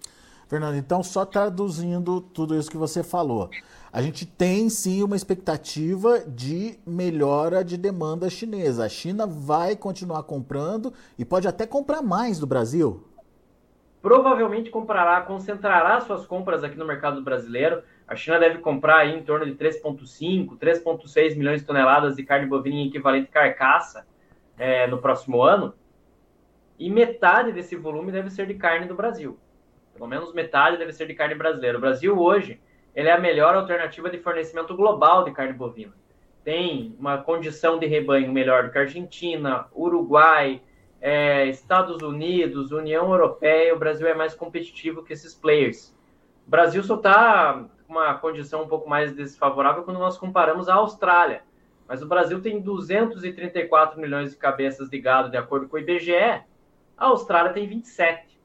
Fernando, 0.49 0.75
então, 0.75 1.03
só 1.03 1.25
traduzindo 1.25 2.19
tudo 2.19 2.55
isso 2.57 2.71
que 2.71 2.77
você 2.77 3.03
falou, 3.03 3.51
a 3.93 4.01
gente 4.01 4.25
tem 4.25 4.67
sim 4.67 5.03
uma 5.03 5.15
expectativa 5.15 6.21
de 6.27 6.79
melhora 6.87 7.63
de 7.63 7.77
demanda 7.77 8.29
chinesa. 8.31 8.83
A 8.83 8.89
China 8.89 9.27
vai 9.27 9.75
continuar 9.75 10.23
comprando 10.23 10.91
e 11.19 11.23
pode 11.23 11.47
até 11.47 11.67
comprar 11.67 12.01
mais 12.01 12.39
do 12.39 12.47
Brasil? 12.47 13.03
Provavelmente 14.01 14.71
comprará, 14.71 15.21
concentrará 15.21 16.01
suas 16.01 16.25
compras 16.25 16.63
aqui 16.63 16.77
no 16.77 16.85
mercado 16.85 17.21
brasileiro. 17.21 17.83
A 18.09 18.15
China 18.15 18.39
deve 18.39 18.57
comprar 18.57 18.97
aí 18.97 19.15
em 19.15 19.21
torno 19.21 19.45
de 19.45 19.53
3,5, 19.53 20.57
3,6 20.57 21.37
milhões 21.37 21.61
de 21.61 21.67
toneladas 21.67 22.15
de 22.15 22.23
carne 22.23 22.47
bovina 22.47 22.87
equivalente 22.87 23.29
carcaça 23.29 24.07
é, 24.57 24.87
no 24.87 24.97
próximo 24.97 25.43
ano. 25.43 25.75
E 26.79 26.89
metade 26.89 27.51
desse 27.51 27.75
volume 27.75 28.11
deve 28.11 28.31
ser 28.31 28.47
de 28.47 28.55
carne 28.55 28.87
do 28.87 28.95
Brasil. 28.95 29.37
Pelo 29.93 30.07
menos 30.07 30.33
metade 30.33 30.75
deve 30.75 30.91
ser 30.91 31.05
de 31.05 31.13
carne 31.13 31.35
brasileira. 31.35 31.77
O 31.77 31.81
Brasil 31.81 32.19
hoje 32.19 32.59
ele 32.95 33.09
é 33.09 33.11
a 33.11 33.19
melhor 33.19 33.53
alternativa 33.53 34.09
de 34.09 34.17
fornecimento 34.17 34.75
global 34.75 35.23
de 35.23 35.31
carne 35.31 35.53
bovina. 35.53 35.93
Tem 36.43 36.95
uma 36.97 37.19
condição 37.19 37.77
de 37.77 37.85
rebanho 37.85 38.31
melhor 38.33 38.63
do 38.63 38.71
que 38.71 38.79
a 38.79 38.81
Argentina, 38.81 39.67
Uruguai, 39.71 40.63
é, 40.99 41.45
Estados 41.45 42.01
Unidos, 42.01 42.71
União 42.71 43.11
Europeia. 43.11 43.75
O 43.75 43.77
Brasil 43.77 44.07
é 44.07 44.15
mais 44.15 44.33
competitivo 44.33 45.03
que 45.03 45.13
esses 45.13 45.35
players. 45.35 45.95
O 46.47 46.49
Brasil 46.49 46.81
só 46.81 46.95
está 46.95 47.69
uma 47.89 48.13
condição 48.13 48.63
um 48.63 48.67
pouco 48.67 48.87
mais 48.87 49.11
desfavorável 49.13 49.83
quando 49.83 49.99
nós 49.99 50.17
comparamos 50.17 50.69
a 50.69 50.75
Austrália. 50.75 51.41
Mas 51.87 52.03
o 52.03 52.07
Brasil 52.07 52.39
tem 52.39 52.61
234 52.61 53.99
milhões 53.99 54.29
de 54.29 54.37
cabeças 54.37 54.89
de 54.89 54.99
gado, 54.99 55.31
de 55.31 55.37
acordo 55.37 55.67
com 55.67 55.75
o 55.75 55.79
IBGE. 55.79 56.13
A 56.95 57.05
Austrália 57.05 57.51
tem 57.51 57.67
27. 57.67 58.39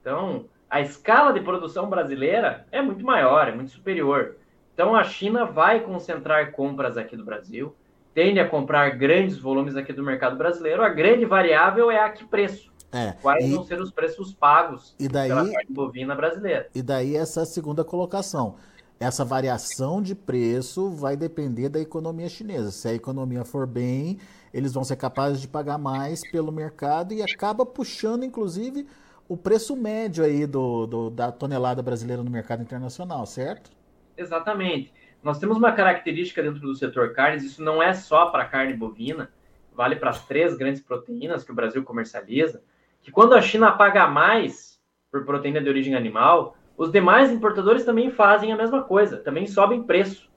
Então, 0.00 0.44
a 0.68 0.82
escala 0.82 1.32
de 1.32 1.40
produção 1.40 1.88
brasileira 1.88 2.66
é 2.70 2.82
muito 2.82 3.04
maior, 3.04 3.48
é 3.48 3.52
muito 3.52 3.70
superior. 3.70 4.36
Então, 4.74 4.94
a 4.94 5.02
China 5.02 5.46
vai 5.46 5.80
concentrar 5.80 6.52
compras 6.52 6.98
aqui 6.98 7.16
do 7.16 7.24
Brasil, 7.24 7.74
tende 8.12 8.38
a 8.38 8.46
comprar 8.46 8.90
grandes 8.90 9.38
volumes 9.38 9.74
aqui 9.74 9.92
do 9.94 10.02
mercado 10.02 10.36
brasileiro. 10.36 10.82
A 10.82 10.90
grande 10.90 11.24
variável 11.24 11.90
é 11.90 11.98
a 11.98 12.10
que 12.10 12.24
preço. 12.26 12.70
É, 12.92 13.12
Quais 13.20 13.44
e, 13.44 13.54
vão 13.54 13.64
ser 13.64 13.80
os 13.80 13.90
preços 13.90 14.32
pagos 14.32 14.94
e 14.98 15.08
daí, 15.08 15.28
pela 15.28 15.50
carne 15.50 15.70
bovina 15.70 16.14
brasileira? 16.14 16.68
E 16.74 16.82
daí 16.82 17.16
essa 17.16 17.44
segunda 17.44 17.84
colocação. 17.84 18.56
Essa 18.98 19.24
variação 19.24 20.00
de 20.00 20.14
preço 20.14 20.88
vai 20.90 21.16
depender 21.16 21.68
da 21.68 21.78
economia 21.78 22.28
chinesa. 22.28 22.70
Se 22.70 22.88
a 22.88 22.94
economia 22.94 23.44
for 23.44 23.66
bem, 23.66 24.18
eles 24.54 24.72
vão 24.72 24.84
ser 24.84 24.96
capazes 24.96 25.40
de 25.40 25.46
pagar 25.46 25.76
mais 25.76 26.22
pelo 26.30 26.50
mercado 26.50 27.12
e 27.12 27.22
acaba 27.22 27.66
puxando, 27.66 28.24
inclusive, 28.24 28.86
o 29.28 29.36
preço 29.36 29.76
médio 29.76 30.24
aí 30.24 30.46
do, 30.46 30.86
do, 30.86 31.10
da 31.10 31.30
tonelada 31.30 31.82
brasileira 31.82 32.22
no 32.22 32.30
mercado 32.30 32.62
internacional, 32.62 33.26
certo? 33.26 33.70
Exatamente. 34.16 34.94
Nós 35.22 35.38
temos 35.38 35.58
uma 35.58 35.72
característica 35.72 36.42
dentro 36.42 36.60
do 36.60 36.74
setor 36.74 37.12
carnes, 37.12 37.42
isso 37.42 37.62
não 37.62 37.82
é 37.82 37.92
só 37.92 38.26
para 38.26 38.46
carne 38.46 38.72
bovina, 38.72 39.30
vale 39.74 39.96
para 39.96 40.10
as 40.10 40.24
três 40.24 40.56
grandes 40.56 40.80
proteínas 40.80 41.44
que 41.44 41.52
o 41.52 41.54
Brasil 41.54 41.82
comercializa, 41.84 42.62
que 43.06 43.12
quando 43.12 43.36
a 43.36 43.40
China 43.40 43.70
paga 43.70 44.08
mais 44.08 44.80
por 45.12 45.24
proteína 45.24 45.60
de 45.60 45.68
origem 45.68 45.94
animal, 45.94 46.56
os 46.76 46.90
demais 46.90 47.30
importadores 47.30 47.84
também 47.84 48.10
fazem 48.10 48.50
a 48.50 48.56
mesma 48.56 48.82
coisa, 48.82 49.18
também 49.18 49.46
sobem 49.46 49.84
preço. 49.84 50.28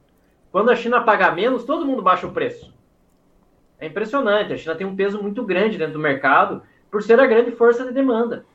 Quando 0.52 0.70
a 0.70 0.76
China 0.76 1.02
paga 1.02 1.32
menos, 1.32 1.64
todo 1.64 1.84
mundo 1.84 2.04
baixa 2.04 2.28
o 2.28 2.32
preço. 2.32 2.72
É 3.80 3.88
impressionante, 3.88 4.54
a 4.54 4.58
China 4.58 4.76
tem 4.76 4.86
um 4.86 4.96
peso 4.96 5.20
muito 5.20 5.44
grande 5.44 5.80
dentro 5.80 5.94
do 5.94 6.00
mercado 6.00 6.62
por 6.92 7.02
ser 7.02 7.20
a 7.20 7.26
grande 7.26 7.50
força 7.54 7.84
de 7.84 7.92
demanda. 7.92 8.46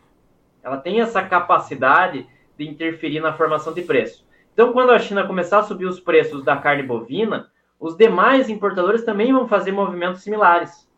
Ela 0.62 0.76
tem 0.76 1.00
essa 1.00 1.20
capacidade 1.20 2.24
de 2.56 2.68
interferir 2.68 3.18
na 3.18 3.32
formação 3.32 3.74
de 3.74 3.82
preço. 3.82 4.24
Então, 4.52 4.72
quando 4.72 4.92
a 4.92 4.98
China 5.00 5.26
começar 5.26 5.58
a 5.58 5.64
subir 5.64 5.86
os 5.86 5.98
preços 5.98 6.44
da 6.44 6.56
carne 6.56 6.84
bovina, 6.84 7.50
os 7.80 7.96
demais 7.96 8.48
importadores 8.48 9.02
também 9.02 9.32
vão 9.32 9.48
fazer 9.48 9.72
movimentos 9.72 10.22
similares. 10.22 10.88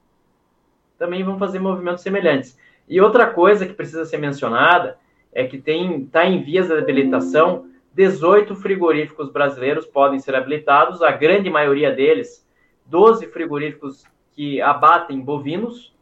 Também 0.98 1.24
vão 1.24 1.38
fazer 1.38 1.58
movimentos 1.58 2.02
semelhantes. 2.02 2.58
E 2.88 3.00
outra 3.00 3.26
coisa 3.26 3.66
que 3.66 3.72
precisa 3.72 4.04
ser 4.04 4.18
mencionada 4.18 4.98
é 5.32 5.46
que 5.46 5.56
está 5.56 6.24
em 6.24 6.42
vias 6.42 6.68
de 6.68 6.74
habilitação 6.74 7.68
18 7.96 8.54
frigoríficos 8.56 9.30
brasileiros 9.30 9.86
podem 9.86 10.18
ser 10.18 10.34
habilitados, 10.34 11.02
a 11.02 11.10
grande 11.12 11.48
maioria 11.48 11.90
deles, 11.90 12.46
12 12.84 13.26
frigoríficos 13.28 14.04
que 14.32 14.60
abatem 14.60 15.18
bovinos, 15.18 15.96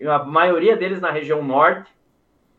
a 0.00 0.20
maioria 0.20 0.76
deles 0.76 1.00
na 1.00 1.10
região 1.10 1.42
norte, 1.42 1.90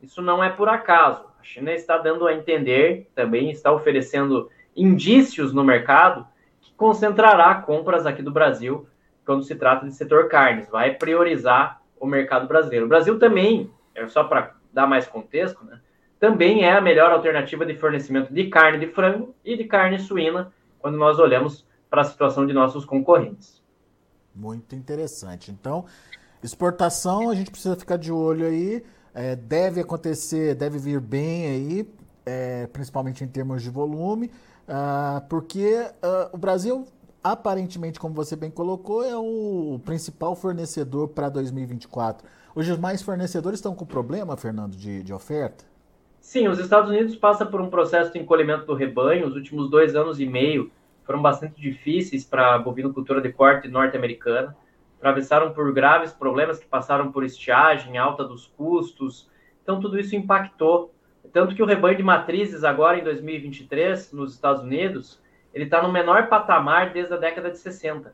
isso 0.01 0.21
não 0.21 0.43
é 0.43 0.49
por 0.49 0.67
acaso. 0.67 1.25
A 1.39 1.43
China 1.43 1.71
está 1.71 1.97
dando 1.97 2.27
a 2.27 2.33
entender, 2.33 3.09
também 3.15 3.49
está 3.49 3.71
oferecendo 3.71 4.49
indícios 4.75 5.53
no 5.53 5.63
mercado 5.63 6.27
que 6.59 6.73
concentrará 6.73 7.55
compras 7.55 8.05
aqui 8.05 8.21
do 8.21 8.31
Brasil 8.31 8.85
quando 9.25 9.43
se 9.43 9.55
trata 9.55 9.85
de 9.85 9.95
setor 9.95 10.27
carnes, 10.27 10.67
vai 10.69 10.95
priorizar 10.95 11.81
o 12.05 12.09
mercado 12.09 12.47
brasileiro. 12.47 12.85
O 12.85 12.89
Brasil 12.89 13.17
também, 13.19 13.69
é 13.95 14.07
só 14.07 14.23
para 14.23 14.55
dar 14.71 14.87
mais 14.87 15.07
contexto, 15.07 15.63
né, 15.65 15.79
também 16.19 16.63
é 16.63 16.71
a 16.71 16.81
melhor 16.81 17.11
alternativa 17.11 17.65
de 17.65 17.75
fornecimento 17.75 18.33
de 18.33 18.47
carne 18.47 18.79
de 18.79 18.91
frango 18.93 19.35
e 19.43 19.57
de 19.57 19.65
carne 19.65 19.99
suína 19.99 20.51
quando 20.79 20.97
nós 20.97 21.19
olhamos 21.19 21.65
para 21.89 22.01
a 22.01 22.05
situação 22.05 22.45
de 22.47 22.53
nossos 22.53 22.85
concorrentes. 22.85 23.61
Muito 24.33 24.75
interessante. 24.75 25.51
Então, 25.51 25.85
exportação, 26.41 27.29
a 27.29 27.35
gente 27.35 27.51
precisa 27.51 27.75
ficar 27.75 27.97
de 27.97 28.11
olho 28.11 28.45
aí 28.45 28.83
é, 29.13 29.35
deve 29.35 29.79
acontecer, 29.79 30.55
deve 30.55 30.77
vir 30.79 30.99
bem 30.99 31.45
aí, 31.45 31.93
é, 32.25 32.67
principalmente 32.67 33.23
em 33.23 33.27
termos 33.27 33.61
de 33.61 33.69
volume, 33.69 34.31
uh, 34.67 35.21
porque 35.29 35.87
uh, 36.03 36.29
o 36.33 36.37
Brasil, 36.37 36.87
aparentemente, 37.23 37.99
como 37.99 38.13
você 38.13 38.35
bem 38.35 38.51
colocou, 38.51 39.03
é 39.03 39.15
o 39.15 39.79
principal 39.85 40.35
fornecedor 40.35 41.07
para 41.07 41.29
2024. 41.29 42.27
Hoje 42.55 42.71
os 42.71 42.77
mais 42.77 43.01
fornecedores 43.01 43.59
estão 43.59 43.73
com 43.73 43.85
problema, 43.85 44.35
Fernando, 44.35 44.75
de, 44.75 45.01
de 45.01 45.13
oferta? 45.13 45.63
Sim, 46.19 46.47
os 46.47 46.59
Estados 46.59 46.89
Unidos 46.89 47.15
passam 47.15 47.47
por 47.47 47.61
um 47.61 47.69
processo 47.69 48.11
de 48.11 48.19
encolhimento 48.19 48.65
do 48.65 48.73
rebanho. 48.73 49.27
Os 49.27 49.35
últimos 49.35 49.69
dois 49.69 49.95
anos 49.95 50.19
e 50.19 50.25
meio 50.25 50.71
foram 51.03 51.21
bastante 51.21 51.59
difíceis 51.59 52.23
para 52.23 52.55
a 52.55 52.59
bovinocultura 52.59 53.21
de 53.21 53.31
corte 53.31 53.67
norte-americana. 53.67 54.55
Atravessaram 54.99 55.51
por 55.51 55.73
graves 55.73 56.13
problemas 56.13 56.59
que 56.59 56.65
passaram 56.65 57.11
por 57.11 57.23
estiagem, 57.23 57.97
alta 57.97 58.23
dos 58.23 58.47
custos. 58.47 59.29
Então, 59.61 59.79
tudo 59.79 59.99
isso 59.99 60.15
impactou. 60.15 60.93
Tanto 61.31 61.55
que 61.55 61.63
o 61.63 61.65
rebanho 61.65 61.97
de 61.97 62.03
matrizes, 62.03 62.63
agora 62.63 62.99
em 62.99 63.03
2023, 63.03 64.13
nos 64.13 64.33
Estados 64.33 64.63
Unidos, 64.63 65.19
ele 65.53 65.65
está 65.65 65.81
no 65.81 65.91
menor 65.91 66.27
patamar 66.27 66.91
desde 66.91 67.13
a 67.13 67.17
década 67.17 67.51
de 67.51 67.57
60. 67.57 68.13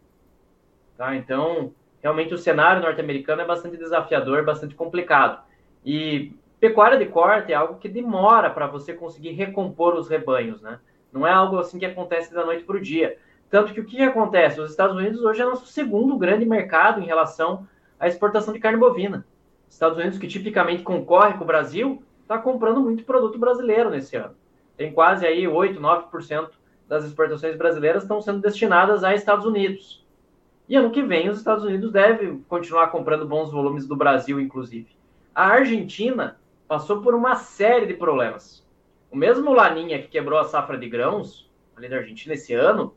Tá? 0.98 1.16
Então, 1.16 1.74
realmente, 2.02 2.34
o 2.34 2.38
cenário 2.38 2.82
norte-americano 2.82 3.42
é 3.42 3.46
bastante 3.46 3.78
desafiador, 3.78 4.44
bastante 4.44 4.76
complicado. 4.76 5.42
E 5.86 6.34
Pecuária 6.60 6.98
de 6.98 7.06
corte 7.06 7.54
é 7.54 7.56
algo 7.56 7.80
que 7.80 7.88
demora 7.88 8.50
para 8.50 8.68
você 8.68 8.94
conseguir 8.94 9.32
recompor 9.32 9.96
os 9.96 10.10
rebanhos, 10.10 10.62
né? 10.62 10.80
Não 11.12 11.26
é 11.26 11.32
algo 11.32 11.58
assim 11.58 11.80
que 11.80 11.86
acontece 11.86 12.34
da 12.34 12.46
noite 12.46 12.66
para 12.66 12.76
o 12.76 12.82
dia. 12.82 13.18
Tanto 13.50 13.74
que 13.74 13.80
o 13.80 13.86
que 13.86 14.02
acontece? 14.02 14.60
Os 14.60 14.70
Estados 14.70 14.96
Unidos 14.96 15.24
hoje 15.24 15.42
é 15.42 15.46
nosso 15.46 15.68
segundo 15.68 16.18
grande 16.18 16.46
mercado 16.46 17.02
em 17.02 17.06
relação 17.06 17.66
à 17.98 18.08
exportação 18.08 18.54
de 18.54 18.60
carne 18.60 18.78
bovina. 18.78 19.26
Os 19.70 19.76
Estados 19.76 19.98
Unidos, 19.98 20.20
que 20.20 20.28
tipicamente 20.28 20.84
concorre 20.84 21.36
com 21.36 21.46
o 21.46 21.48
Brasil, 21.48 22.04
está 22.22 22.38
comprando 22.38 22.82
muito 22.82 23.06
produto 23.06 23.40
brasileiro 23.40 23.90
nesse 23.90 24.18
ano. 24.18 24.36
Tem 24.76 24.92
quase 24.92 25.26
aí 25.26 25.48
8, 25.48 25.80
9% 25.80 26.50
das 26.90 27.06
exportações 27.06 27.56
brasileiras 27.56 28.04
estão 28.04 28.20
sendo 28.20 28.42
destinadas 28.42 29.04
a 29.04 29.16
Estados 29.16 29.46
Unidos. 29.46 30.06
E 30.68 30.76
ano 30.76 30.92
que 30.92 31.02
vem 31.02 31.30
os 31.30 31.38
Estados 31.38 31.64
Unidos 31.64 31.92
devem 31.92 32.40
continuar 32.50 32.88
comprando 32.88 33.28
bons 33.28 33.52
volumes 33.52 33.88
do 33.88 33.96
Brasil, 33.96 34.42
inclusive. 34.42 34.90
A 35.34 35.46
Argentina 35.46 36.38
passou 36.68 37.02
por 37.02 37.16
uma 37.16 37.36
série 37.36 37.86
de 37.86 37.94
problemas. 37.94 38.68
O 39.10 39.16
mesmo 39.16 39.54
Laninha 39.54 40.02
que 40.02 40.10
quebrou 40.10 40.38
a 40.38 40.44
safra 40.44 40.78
de 40.78 40.90
grãos 40.90 41.50
ali 41.80 41.88
da 41.88 41.98
Argentina 41.98 42.34
esse 42.34 42.54
ano, 42.54 42.94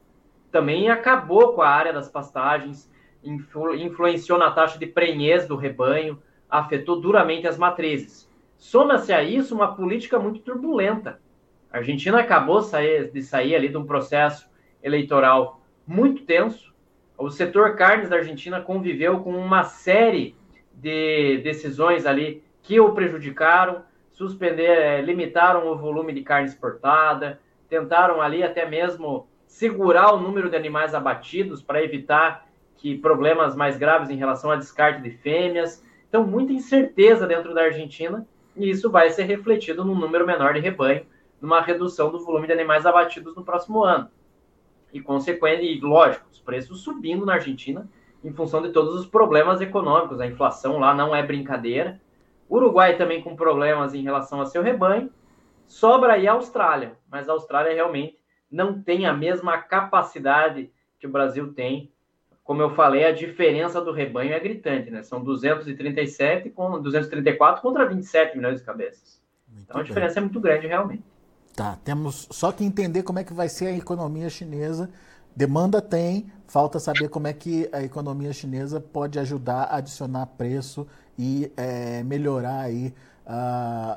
também 0.50 0.90
acabou 0.90 1.54
com 1.54 1.62
a 1.62 1.68
área 1.68 1.92
das 1.92 2.08
pastagens, 2.08 2.90
influ 3.22 3.75
influenciou 3.75 4.38
na 4.38 4.50
taxa 4.50 4.78
de 4.78 4.87
prenhez 4.87 5.46
do 5.46 5.56
rebanho, 5.56 6.20
afetou 6.50 7.00
duramente 7.00 7.46
as 7.46 7.56
matrizes. 7.56 8.28
Soma-se 8.58 9.12
a 9.12 9.22
isso 9.22 9.54
uma 9.54 9.75
política 9.75 10.18
muito 10.18 10.40
turbulenta. 10.40 11.20
A 11.73 11.79
Argentina 11.79 12.21
acabou 12.21 12.61
de 12.61 13.23
sair 13.23 13.57
ali 13.57 13.69
de 13.71 13.79
um 13.79 13.87
processo 13.87 14.47
eleitoral 14.83 15.62
muito 15.87 16.23
tenso. 16.25 16.75
O 17.17 17.31
setor 17.31 17.76
carnes 17.76 18.11
da 18.11 18.17
Argentina 18.17 18.61
conviveu 18.61 19.21
com 19.21 19.35
uma 19.35 19.64
série 19.64 20.37
de 20.75 21.38
decisões 21.38 22.05
ali 22.05 22.43
que 22.62 22.79
o 22.79 22.93
prejudicaram, 22.93 23.85
suspender, 24.12 24.67
é, 24.67 25.00
limitaram 25.00 25.67
o 25.67 25.76
volume 25.76 26.12
de 26.12 26.23
carne 26.23 26.47
exportada, 26.47 27.41
tentaram 27.71 28.21
ali 28.21 28.43
até 28.43 28.69
mesmo 28.69 29.26
segurar 29.47 30.12
o 30.12 30.21
número 30.21 30.50
de 30.50 30.57
animais 30.57 30.95
abatidos 30.95 31.62
para 31.62 31.83
evitar 31.83 32.47
que 32.76 32.99
problemas 32.99 33.57
mais 33.57 33.79
graves 33.79 34.11
em 34.11 34.17
relação 34.17 34.50
a 34.50 34.57
descarte 34.57 35.00
de 35.00 35.11
fêmeas. 35.11 35.83
Então, 36.09 36.26
muita 36.26 36.52
incerteza 36.52 37.26
dentro 37.26 37.55
da 37.55 37.62
Argentina, 37.62 38.26
e 38.55 38.69
isso 38.69 38.91
vai 38.91 39.09
ser 39.09 39.23
refletido 39.23 39.85
num 39.85 39.95
número 39.95 40.26
menor 40.26 40.52
de 40.52 40.61
rebanho, 40.61 41.07
numa 41.42 41.61
redução 41.61 42.12
do 42.12 42.25
volume 42.25 42.46
de 42.46 42.52
animais 42.52 42.87
abatidos 42.87 43.34
no 43.34 43.44
próximo 43.44 43.82
ano. 43.82 44.08
E, 44.93 45.00
consequente, 45.00 45.64
e 45.64 45.80
lógico, 45.80 46.25
os 46.30 46.38
preços 46.38 46.82
subindo 46.82 47.26
na 47.26 47.34
Argentina 47.34 47.90
em 48.23 48.32
função 48.32 48.62
de 48.62 48.71
todos 48.71 48.95
os 48.95 49.06
problemas 49.06 49.60
econômicos. 49.60 50.21
A 50.21 50.26
inflação 50.26 50.78
lá 50.78 50.95
não 50.95 51.14
é 51.14 51.21
brincadeira. 51.23 52.00
Uruguai 52.49 52.97
também 52.97 53.21
com 53.21 53.34
problemas 53.34 53.93
em 53.93 54.02
relação 54.02 54.40
a 54.40 54.47
seu 54.47 54.62
rebanho. 54.62 55.10
Sobra 55.67 56.12
aí 56.12 56.28
a 56.28 56.32
Austrália, 56.32 56.97
mas 57.10 57.28
a 57.28 57.32
Austrália 57.32 57.75
realmente 57.75 58.19
não 58.49 58.80
tem 58.80 59.06
a 59.06 59.12
mesma 59.12 59.58
capacidade 59.58 60.71
que 61.00 61.06
o 61.06 61.10
Brasil 61.10 61.52
tem. 61.52 61.90
Como 62.45 62.62
eu 62.62 62.71
falei, 62.71 63.04
a 63.04 63.12
diferença 63.12 63.80
do 63.80 63.90
rebanho 63.90 64.32
é 64.32 64.38
gritante, 64.38 64.90
né? 64.90 65.02
São 65.02 65.25
237 65.25 66.50
com 66.50 66.80
234 66.80 67.62
contra 67.62 67.86
27 67.86 68.36
milhões 68.36 68.60
de 68.60 68.67
cabeças. 68.67 69.21
Muito 69.49 69.64
então 69.64 69.80
a 69.80 69.84
diferença 69.84 70.19
é 70.19 70.23
muito 70.23 70.40
grande 70.40 70.67
realmente. 70.67 71.11
Tá, 71.54 71.78
temos 71.84 72.28
só 72.30 72.50
que 72.50 72.65
entender 72.65 73.02
como 73.02 73.19
é 73.19 73.25
que 73.25 73.34
vai 73.34 73.49
ser 73.49 73.67
a 73.67 73.76
economia 73.76 74.30
chinesa. 74.30 74.88
Demanda 75.36 75.82
tem, 75.82 76.26
falta 76.47 76.78
saber 76.78 77.08
como 77.08 77.26
é 77.26 77.32
que 77.32 77.69
a 77.73 77.82
economia 77.82 78.32
chinesa 78.32 78.80
pode 78.80 79.19
ajudar 79.19 79.65
a 79.65 79.76
adicionar 79.76 80.26
preço 80.26 80.86
e 81.19 81.50
é, 81.56 82.02
melhorar 82.02 82.60
aí 82.60 82.95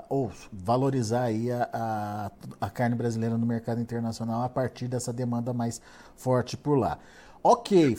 ou 0.08 0.32
valorizar 0.52 1.24
aí 1.24 1.52
a, 1.52 1.70
a, 1.74 2.32
a, 2.62 2.70
carne 2.70 2.96
brasileira 2.96 3.38
no 3.38 3.46
mercado 3.46 3.82
internacional 3.82 4.44
a 4.44 4.50
partir 4.50 4.88
dessa 4.88 5.12
demanda 5.12 5.54
mais 5.54 5.82
forte 6.16 6.56
por 6.56 6.78
lá. 6.78 7.00
Ok, 7.48 7.96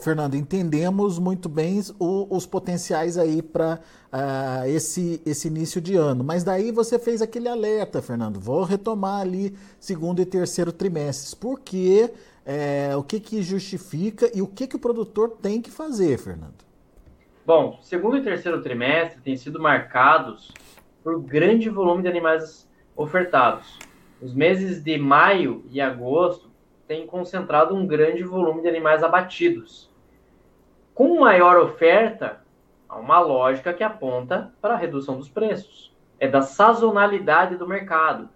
Fernando, 0.00 0.36
entendemos 0.36 1.18
muito 1.18 1.48
bem 1.48 1.80
o, 1.98 2.28
os 2.30 2.46
potenciais 2.46 3.18
aí 3.18 3.42
para 3.42 3.74
uh, 3.74 3.80
ah, 4.12 4.68
esse, 4.68 5.20
esse 5.26 5.48
início 5.48 5.80
de 5.80 5.96
ano. 5.96 6.22
Mas 6.22 6.44
daí 6.44 6.70
você 6.70 6.96
fez 6.96 7.20
aquele 7.20 7.48
alerta, 7.48 8.00
Fernando. 8.00 8.38
Vou 8.38 8.62
retomar 8.62 9.22
ali 9.22 9.52
segundo 9.80 10.22
e 10.22 10.24
terceiro 10.24 10.70
trimestres. 10.70 11.34
Por 11.34 11.58
quê? 11.58 12.08
É, 12.46 12.94
o 12.96 13.02
que, 13.02 13.18
que 13.18 13.42
justifica 13.42 14.30
e 14.32 14.40
o 14.40 14.46
que, 14.46 14.68
que 14.68 14.76
o 14.76 14.78
produtor 14.78 15.38
tem 15.42 15.60
que 15.60 15.72
fazer, 15.72 16.16
Fernando? 16.16 16.62
Bom, 17.44 17.80
segundo 17.82 18.18
e 18.18 18.22
terceiro 18.22 18.62
trimestre 18.62 19.20
têm 19.22 19.36
sido 19.36 19.58
marcados 19.58 20.52
por 21.02 21.20
grande 21.20 21.68
volume 21.68 22.02
de 22.02 22.08
animais 22.08 22.64
ofertados. 22.94 23.76
Os 24.22 24.32
meses 24.32 24.80
de 24.84 24.96
maio 24.96 25.64
e 25.68 25.80
agosto 25.80 26.53
têm 26.86 27.06
concentrado 27.06 27.74
um 27.74 27.86
grande 27.86 28.22
volume 28.22 28.62
de 28.62 28.68
animais 28.68 29.02
abatidos. 29.02 29.90
Com 30.94 31.20
maior 31.20 31.56
oferta, 31.56 32.40
há 32.88 32.96
uma 32.96 33.20
lógica 33.20 33.72
que 33.72 33.82
aponta 33.82 34.52
para 34.60 34.74
a 34.74 34.76
redução 34.78 35.16
dos 35.16 35.28
preços. 35.28 35.94
É 36.18 36.28
da 36.28 36.42
sazonalidade 36.42 37.56
do 37.56 37.66
mercado. 37.66 38.28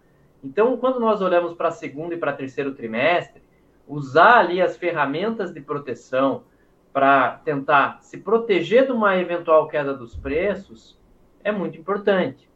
Então, 0.42 0.76
quando 0.76 0.98
nós 1.00 1.20
olhamos 1.20 1.54
para 1.54 1.70
segundo 1.70 2.12
e 2.12 2.16
para 2.16 2.32
terceiro 2.32 2.74
trimestre, 2.74 3.42
usar 3.86 4.38
ali 4.38 4.60
as 4.60 4.76
ferramentas 4.76 5.52
de 5.52 5.60
proteção, 5.60 6.44
para 6.92 7.38
tentar 7.44 7.98
se 8.02 8.18
proteger 8.18 8.86
de 8.86 8.92
uma 8.92 9.16
eventual 9.16 9.68
queda 9.68 9.94
dos 9.94 10.16
preços 10.16 10.98
é 11.44 11.52
muito 11.52 11.78
importante. 11.78 12.50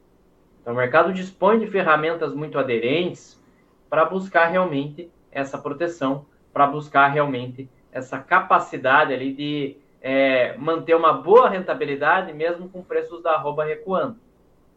Então, 0.60 0.72
o 0.72 0.76
mercado 0.76 1.12
dispõe 1.12 1.58
de 1.58 1.66
ferramentas 1.68 2.34
muito 2.34 2.58
aderentes 2.58 3.40
para 3.88 4.04
buscar 4.04 4.46
realmente 4.46 5.10
essa 5.32 5.58
proteção, 5.58 6.26
para 6.52 6.66
buscar 6.66 7.08
realmente 7.08 7.68
essa 7.90 8.18
capacidade 8.18 9.12
ali 9.12 9.32
de 9.32 9.76
é, 10.00 10.56
manter 10.56 10.94
uma 10.94 11.12
boa 11.12 11.48
rentabilidade 11.48 12.32
mesmo 12.32 12.68
com 12.68 12.82
preços 12.82 13.22
da 13.22 13.32
arroba 13.32 13.64
recuando. 13.64 14.16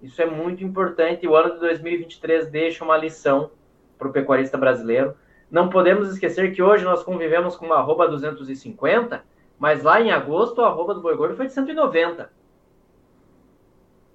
Isso 0.01 0.21
é 0.21 0.25
muito 0.25 0.63
importante. 0.63 1.27
O 1.27 1.35
ano 1.35 1.53
de 1.53 1.59
2023 1.59 2.47
deixa 2.49 2.83
uma 2.83 2.97
lição 2.97 3.51
para 3.97 4.07
o 4.07 4.11
pecuarista 4.11 4.57
brasileiro. 4.57 5.15
Não 5.51 5.69
podemos 5.69 6.09
esquecer 6.09 6.53
que 6.53 6.61
hoje 6.61 6.83
nós 6.83 7.03
convivemos 7.03 7.55
com 7.55 7.65
uma 7.65 7.77
arroba 7.77 8.07
250 8.07 9.23
mas 9.57 9.83
lá 9.83 10.01
em 10.01 10.11
agosto, 10.11 10.61
a 10.61 10.67
arroba 10.67 10.93
do 10.93 11.01
boi 11.01 11.15
gordo 11.15 11.35
foi 11.35 11.47
de 11.47 11.53
190. 11.53 12.29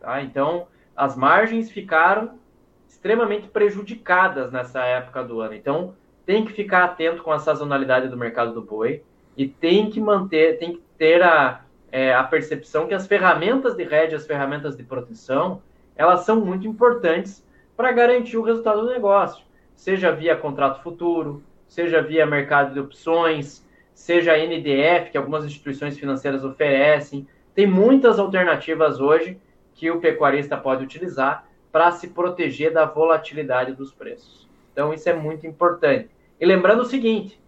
Tá? 0.00 0.22
Então, 0.22 0.68
as 0.94 1.16
margens 1.16 1.70
ficaram 1.70 2.38
extremamente 2.88 3.48
prejudicadas 3.48 4.52
nessa 4.52 4.84
época 4.84 5.24
do 5.24 5.40
ano. 5.40 5.54
Então, 5.54 5.94
tem 6.30 6.44
que 6.44 6.52
ficar 6.52 6.84
atento 6.84 7.24
com 7.24 7.32
a 7.32 7.40
sazonalidade 7.40 8.06
do 8.06 8.16
mercado 8.16 8.54
do 8.54 8.62
boi 8.62 9.02
e 9.36 9.48
tem 9.48 9.90
que 9.90 9.98
manter, 9.98 10.60
tem 10.60 10.74
que 10.74 10.82
ter 10.96 11.20
a, 11.20 11.62
é, 11.90 12.14
a 12.14 12.22
percepção 12.22 12.86
que 12.86 12.94
as 12.94 13.04
ferramentas 13.04 13.74
de 13.74 13.82
rede, 13.82 14.14
as 14.14 14.28
ferramentas 14.28 14.76
de 14.76 14.84
proteção, 14.84 15.60
elas 15.96 16.20
são 16.20 16.40
muito 16.40 16.68
importantes 16.68 17.44
para 17.76 17.90
garantir 17.90 18.36
o 18.36 18.42
resultado 18.42 18.82
do 18.82 18.90
negócio, 18.90 19.44
seja 19.74 20.12
via 20.12 20.36
contrato 20.36 20.84
futuro, 20.84 21.42
seja 21.66 22.00
via 22.00 22.24
mercado 22.24 22.74
de 22.74 22.78
opções, 22.78 23.66
seja 23.92 24.34
a 24.34 24.38
NDF, 24.38 25.10
que 25.10 25.18
algumas 25.18 25.44
instituições 25.44 25.98
financeiras 25.98 26.44
oferecem. 26.44 27.26
Tem 27.56 27.66
muitas 27.66 28.20
alternativas 28.20 29.00
hoje 29.00 29.36
que 29.74 29.90
o 29.90 29.98
pecuarista 29.98 30.56
pode 30.56 30.84
utilizar 30.84 31.44
para 31.72 31.90
se 31.90 32.06
proteger 32.06 32.72
da 32.72 32.84
volatilidade 32.84 33.72
dos 33.72 33.92
preços. 33.92 34.48
Então, 34.72 34.94
isso 34.94 35.08
é 35.08 35.12
muito 35.12 35.44
importante. 35.44 36.19
E 36.40 36.46
lembrando 36.46 36.80
o 36.80 36.86
seguinte, 36.86 37.38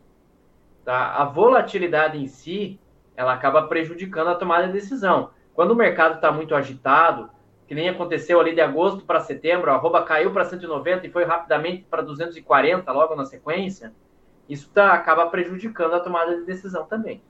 tá? 0.84 1.14
a 1.14 1.24
volatilidade 1.24 2.18
em 2.18 2.26
si, 2.26 2.78
ela 3.16 3.32
acaba 3.32 3.62
prejudicando 3.62 4.28
a 4.28 4.34
tomada 4.34 4.66
de 4.66 4.74
decisão. 4.74 5.30
Quando 5.54 5.70
o 5.70 5.76
mercado 5.76 6.16
está 6.16 6.30
muito 6.30 6.54
agitado, 6.54 7.30
que 7.66 7.74
nem 7.74 7.88
aconteceu 7.88 8.38
ali 8.38 8.54
de 8.54 8.60
agosto 8.60 9.04
para 9.04 9.20
setembro, 9.20 9.70
a 9.70 9.74
arroba 9.74 10.02
caiu 10.02 10.30
para 10.30 10.44
190 10.44 11.06
e 11.06 11.10
foi 11.10 11.24
rapidamente 11.24 11.86
para 11.88 12.02
240 12.02 12.92
logo 12.92 13.16
na 13.16 13.24
sequência, 13.24 13.94
isso 14.46 14.68
tá, 14.70 14.92
acaba 14.92 15.26
prejudicando 15.26 15.94
a 15.94 16.00
tomada 16.00 16.36
de 16.36 16.44
decisão 16.44 16.84
também. 16.84 17.22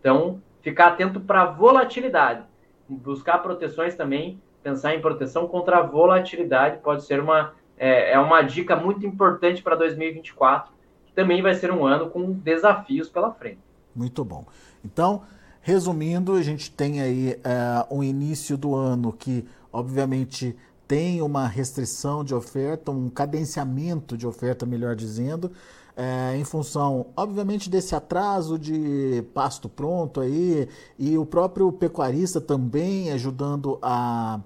Então, 0.00 0.42
ficar 0.62 0.88
atento 0.88 1.20
para 1.20 1.42
a 1.42 1.46
volatilidade, 1.46 2.44
buscar 2.88 3.38
proteções 3.38 3.94
também, 3.94 4.42
pensar 4.64 4.94
em 4.94 5.00
proteção 5.00 5.46
contra 5.46 5.78
a 5.78 5.82
volatilidade 5.82 6.78
pode 6.78 7.04
ser 7.04 7.20
uma, 7.20 7.54
é, 7.76 8.14
é 8.14 8.18
uma 8.18 8.42
dica 8.42 8.74
muito 8.74 9.06
importante 9.06 9.62
para 9.62 9.76
2024, 9.76 10.72
que 10.72 10.73
também 11.14 11.42
vai 11.42 11.54
ser 11.54 11.70
um 11.70 11.86
ano 11.86 12.10
com 12.10 12.32
desafios 12.32 13.08
pela 13.08 13.32
frente. 13.32 13.58
Muito 13.94 14.24
bom. 14.24 14.44
Então, 14.84 15.22
resumindo, 15.60 16.32
a 16.34 16.42
gente 16.42 16.70
tem 16.70 17.00
aí 17.00 17.38
é, 17.44 17.86
um 17.90 18.02
início 18.02 18.56
do 18.56 18.74
ano 18.74 19.12
que, 19.12 19.46
obviamente, 19.72 20.56
tem 20.86 21.22
uma 21.22 21.46
restrição 21.46 22.22
de 22.22 22.34
oferta, 22.34 22.90
um 22.90 23.08
cadenciamento 23.08 24.16
de 24.16 24.26
oferta, 24.26 24.66
melhor 24.66 24.94
dizendo, 24.94 25.50
é, 25.96 26.36
em 26.36 26.44
função, 26.44 27.06
obviamente, 27.16 27.70
desse 27.70 27.94
atraso 27.94 28.58
de 28.58 29.24
pasto 29.32 29.68
pronto 29.68 30.20
aí, 30.20 30.68
e 30.98 31.16
o 31.16 31.24
próprio 31.24 31.70
pecuarista 31.72 32.40
também 32.40 33.12
ajudando 33.12 33.78
a 33.80 34.40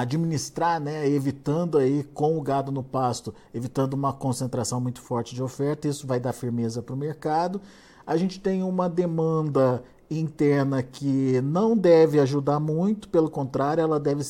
administrar, 0.00 0.80
né, 0.80 1.08
evitando 1.08 1.78
aí 1.78 2.02
com 2.02 2.36
o 2.36 2.42
gado 2.42 2.72
no 2.72 2.82
pasto, 2.82 3.32
evitando 3.54 3.94
uma 3.94 4.12
concentração 4.12 4.80
muito 4.80 5.00
forte 5.00 5.36
de 5.36 5.42
oferta, 5.42 5.86
isso 5.86 6.04
vai 6.04 6.18
dar 6.18 6.32
firmeza 6.32 6.82
para 6.82 6.92
o 6.92 6.98
mercado. 6.98 7.60
A 8.04 8.16
gente 8.16 8.40
tem 8.40 8.64
uma 8.64 8.88
demanda 8.88 9.84
interna 10.10 10.82
que 10.82 11.40
não 11.42 11.76
deve 11.76 12.18
ajudar 12.18 12.58
muito, 12.58 13.08
pelo 13.08 13.30
contrário, 13.30 13.82
ela 13.82 14.00
deve 14.00 14.24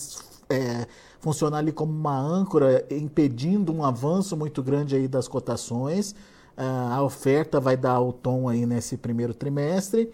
é, 0.50 0.86
funcionar 1.18 1.58
ali 1.58 1.72
como 1.72 1.92
uma 1.92 2.18
âncora, 2.18 2.84
impedindo 2.90 3.72
um 3.72 3.82
avanço 3.82 4.36
muito 4.36 4.62
grande 4.62 4.94
aí 4.94 5.08
das 5.08 5.26
cotações. 5.26 6.14
A 6.56 7.02
oferta 7.02 7.58
vai 7.58 7.76
dar 7.76 8.00
o 8.00 8.12
tom 8.12 8.48
aí 8.50 8.66
nesse 8.66 8.98
primeiro 8.98 9.32
trimestre 9.32 10.12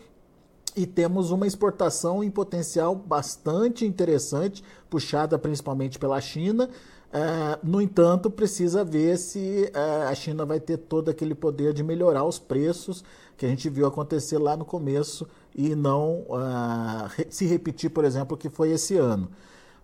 e 0.76 0.86
temos 0.86 1.30
uma 1.30 1.46
exportação 1.46 2.22
em 2.22 2.30
potencial 2.30 2.94
bastante 2.94 3.84
interessante, 3.84 4.62
puxada 4.88 5.38
principalmente 5.38 5.98
pela 5.98 6.20
China. 6.20 6.68
Uh, 7.12 7.58
no 7.62 7.80
entanto, 7.80 8.30
precisa 8.30 8.84
ver 8.84 9.18
se 9.18 9.72
uh, 9.74 10.08
a 10.08 10.14
China 10.14 10.46
vai 10.46 10.60
ter 10.60 10.76
todo 10.76 11.08
aquele 11.08 11.34
poder 11.34 11.72
de 11.72 11.82
melhorar 11.82 12.24
os 12.24 12.38
preços 12.38 13.04
que 13.36 13.44
a 13.44 13.48
gente 13.48 13.68
viu 13.68 13.86
acontecer 13.86 14.38
lá 14.38 14.56
no 14.56 14.64
começo 14.64 15.26
e 15.54 15.74
não 15.74 16.20
uh, 16.28 17.08
se 17.28 17.46
repetir, 17.46 17.90
por 17.90 18.04
exemplo, 18.04 18.36
o 18.36 18.38
que 18.38 18.48
foi 18.48 18.70
esse 18.70 18.96
ano. 18.96 19.28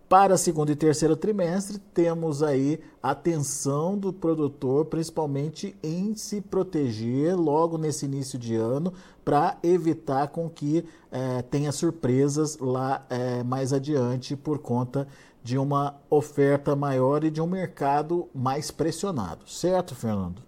Para 0.09 0.37
segundo 0.37 0.71
e 0.71 0.77
terceiro 0.77 1.17
trimestre, 1.17 1.79
temos 1.93 2.41
aí 2.41 2.79
atenção 3.03 3.99
do 3.99 4.13
produtor, 4.13 4.85
principalmente 4.85 5.77
em 5.83 6.15
se 6.15 6.41
proteger 6.41 7.35
logo 7.35 7.77
nesse 7.77 8.07
início 8.07 8.39
de 8.39 8.55
ano, 8.55 8.93
para 9.25 9.59
evitar 9.65 10.29
com 10.29 10.49
que 10.49 10.85
eh, 11.11 11.43
tenha 11.51 11.73
surpresas 11.73 12.57
lá 12.59 13.05
eh, 13.11 13.43
mais 13.43 13.73
adiante 13.73 14.37
por 14.37 14.61
conta 14.61 15.09
de 15.43 15.59
uma 15.59 15.97
oferta 16.09 16.77
maior 16.77 17.25
e 17.25 17.31
de 17.31 17.41
um 17.41 17.47
mercado 17.49 18.29
mais 18.33 18.71
pressionado. 18.71 19.49
Certo, 19.49 19.97
Fernando? 19.97 20.41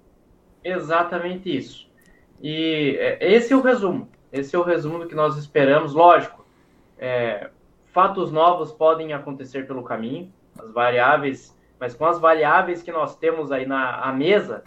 Exatamente 0.62 1.56
isso. 1.56 1.88
E 2.40 2.96
eh, 2.96 3.34
esse 3.34 3.52
é 3.52 3.56
o 3.56 3.60
resumo. 3.60 4.08
Esse 4.32 4.54
é 4.54 4.58
o 4.58 4.62
resumo 4.62 5.00
do 5.00 5.08
que 5.08 5.16
nós 5.16 5.36
esperamos. 5.36 5.94
Lógico, 5.94 6.46
é, 6.96 7.50
fatos 7.92 8.30
novos 8.30 8.72
podem 8.72 9.12
acontecer 9.12 9.66
pelo 9.66 9.82
caminho, 9.82 10.32
as 10.58 10.70
variáveis, 10.72 11.56
mas 11.78 11.94
com 11.94 12.04
as 12.04 12.18
variáveis 12.18 12.82
que 12.82 12.92
nós 12.92 13.16
temos 13.16 13.52
aí 13.52 13.66
na 13.66 14.12
mesa, 14.12 14.64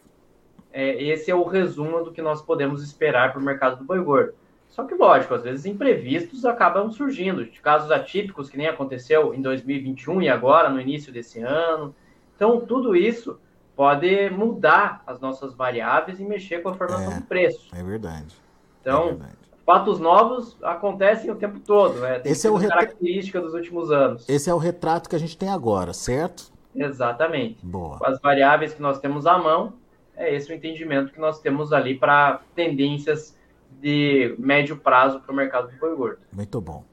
é, 0.71 1.01
esse 1.03 1.29
é 1.29 1.35
o 1.35 1.43
resumo 1.43 2.03
do 2.03 2.11
que 2.11 2.21
nós 2.21 2.41
podemos 2.41 2.83
esperar 2.83 3.31
para 3.31 3.41
o 3.41 3.43
mercado 3.43 3.77
do 3.77 3.83
boi 3.83 4.01
gordo. 4.01 4.33
Só 4.69 4.85
que, 4.85 4.95
lógico, 4.95 5.33
às 5.33 5.43
vezes 5.43 5.65
imprevistos 5.65 6.45
acabam 6.45 6.89
surgindo, 6.89 7.45
de 7.45 7.59
casos 7.59 7.91
atípicos 7.91 8.49
que 8.49 8.57
nem 8.57 8.67
aconteceu 8.67 9.33
em 9.33 9.41
2021 9.41 10.21
e 10.21 10.29
agora, 10.29 10.69
no 10.69 10.79
início 10.79 11.11
desse 11.11 11.41
ano. 11.41 11.93
Então, 12.35 12.61
tudo 12.61 12.95
isso 12.95 13.37
pode 13.75 14.29
mudar 14.29 15.03
as 15.05 15.19
nossas 15.19 15.53
variáveis 15.53 16.21
e 16.21 16.23
mexer 16.23 16.59
com 16.59 16.69
a 16.69 16.73
formação 16.73 17.11
é, 17.11 17.15
do 17.15 17.23
preço. 17.23 17.69
É 17.75 17.83
verdade. 17.83 18.33
Então, 18.79 19.03
é 19.03 19.07
verdade 19.07 19.40
fatos 19.65 19.99
novos 19.99 20.57
acontecem 20.61 21.29
o 21.31 21.35
tempo 21.35 21.59
todo, 21.59 21.99
né? 21.99 22.21
Esse 22.25 22.47
é 22.47 22.51
o 22.51 22.59
característica 22.59 23.39
dos 23.39 23.53
últimos 23.53 23.91
anos. 23.91 24.27
Esse 24.27 24.49
é 24.49 24.53
o 24.53 24.57
retrato 24.57 25.09
que 25.09 25.15
a 25.15 25.19
gente 25.19 25.37
tem 25.37 25.49
agora, 25.49 25.93
certo? 25.93 26.51
Exatamente. 26.75 27.65
Boa. 27.65 27.97
Com 27.97 28.05
as 28.05 28.19
variáveis 28.19 28.73
que 28.73 28.81
nós 28.81 28.99
temos 28.99 29.25
à 29.25 29.37
mão, 29.37 29.73
é 30.15 30.33
esse 30.33 30.51
o 30.51 30.55
entendimento 30.55 31.11
que 31.11 31.19
nós 31.19 31.39
temos 31.39 31.73
ali 31.73 31.97
para 31.97 32.41
tendências 32.55 33.35
de 33.79 34.35
médio 34.37 34.77
prazo 34.77 35.19
para 35.19 35.31
o 35.31 35.35
mercado 35.35 35.71
do 35.71 35.77
boi 35.77 35.95
gordo. 35.95 36.19
Muito 36.31 36.61
bom. 36.61 36.83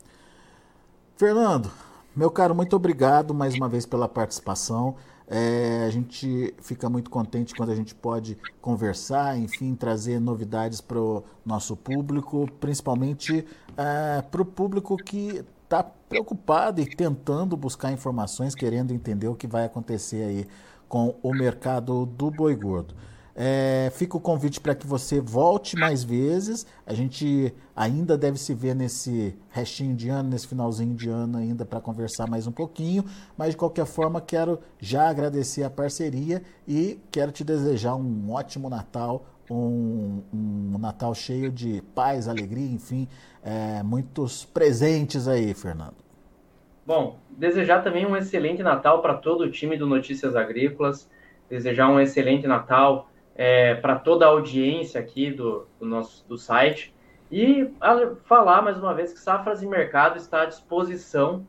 Fernando, 1.17 1.71
meu 2.19 2.33
caro, 2.33 2.53
muito 2.53 2.75
obrigado 2.75 3.33
mais 3.33 3.55
uma 3.55 3.69
vez 3.69 3.87
pela 3.87 4.09
participação. 4.09 4.97
É, 5.29 5.85
a 5.87 5.91
gente 5.91 6.53
fica 6.61 6.91
muito 6.91 7.11
contente 7.11 7.55
quando 7.55 7.71
a 7.71 7.77
gente 7.77 7.95
pode 7.95 8.37
conversar, 8.61 9.39
enfim, 9.39 9.73
trazer 9.77 10.19
novidades 10.19 10.81
para 10.81 10.99
o 10.99 11.23
nosso 11.47 11.77
público, 11.77 12.49
principalmente 12.59 13.47
é, 13.77 14.21
para 14.21 14.43
o 14.43 14.45
público 14.45 14.97
que 14.97 15.45
está 15.63 15.85
preocupado 15.85 16.81
e 16.81 16.87
tentando 16.87 17.57
buscar 17.57 17.93
informações, 17.93 18.53
querendo 18.53 18.93
entender 18.93 19.29
o 19.29 19.37
que 19.37 19.47
vai 19.47 19.65
acontecer 19.65 20.25
aí 20.25 20.47
com 20.89 21.15
o 21.23 21.33
mercado 21.33 22.05
do 22.05 22.33
boi 22.33 22.57
gordo. 22.57 22.97
É, 23.41 23.89
fica 23.95 24.17
o 24.17 24.21
convite 24.21 24.61
para 24.61 24.75
que 24.75 24.85
você 24.85 25.21
volte 25.21 25.77
mais 25.77 26.03
vezes. 26.03 26.67
A 26.85 26.93
gente 26.93 27.55
ainda 27.77 28.19
deve 28.19 28.37
se 28.37 28.53
ver 28.53 28.75
nesse 28.75 29.39
restinho 29.51 29.95
de 29.95 30.09
ano, 30.09 30.31
nesse 30.31 30.49
finalzinho 30.49 30.93
de 30.93 31.09
ano 31.09 31.39
ainda 31.39 31.65
para 31.65 31.81
conversar 31.81 32.29
mais 32.29 32.49
um 32.49 32.51
pouquinho. 32.51 33.05
Mas 33.37 33.51
de 33.51 33.57
qualquer 33.57 33.87
forma, 33.87 34.21
quero 34.21 34.59
já 34.81 35.09
agradecer 35.09 35.63
a 35.63 35.71
parceria 35.71 36.43
e 36.67 36.99
quero 37.13 37.31
te 37.31 37.45
desejar 37.45 37.95
um 37.95 38.33
ótimo 38.33 38.69
Natal, 38.69 39.25
um, 39.49 40.21
um 40.35 40.77
Natal 40.77 41.15
cheio 41.15 41.53
de 41.53 41.81
paz, 41.95 42.27
alegria, 42.27 42.69
enfim, 42.69 43.07
é, 43.45 43.85
muitos 43.85 44.45
presentes 44.47 45.29
aí, 45.29 45.55
Fernando. 45.55 45.95
Bom, 46.85 47.21
desejar 47.31 47.85
também 47.85 48.05
um 48.05 48.17
excelente 48.17 48.65
Natal 48.65 49.01
para 49.01 49.15
todo 49.15 49.43
o 49.43 49.51
time 49.53 49.77
do 49.77 49.87
Notícias 49.87 50.35
Agrícolas, 50.35 51.09
desejar 51.49 51.89
um 51.89 52.01
excelente 52.01 52.45
Natal 52.45 53.08
é, 53.39 53.77
para 53.77 53.95
toda 53.97 54.27
a 54.27 54.29
audiência 54.29 55.01
aqui 55.01 55.31
do, 55.31 55.65
do 55.79 55.87
nosso 55.87 56.27
do 56.29 56.37
site 56.37 56.93
e 57.31 57.71
falar 58.25 58.63
mais 58.63 58.77
uma 58.77 58.93
vez 58.93 59.13
que 59.13 59.21
Safras 59.21 59.63
e 59.63 59.67
Mercado 59.67 60.19
está 60.19 60.43
à 60.43 60.47
disposição 60.47 61.47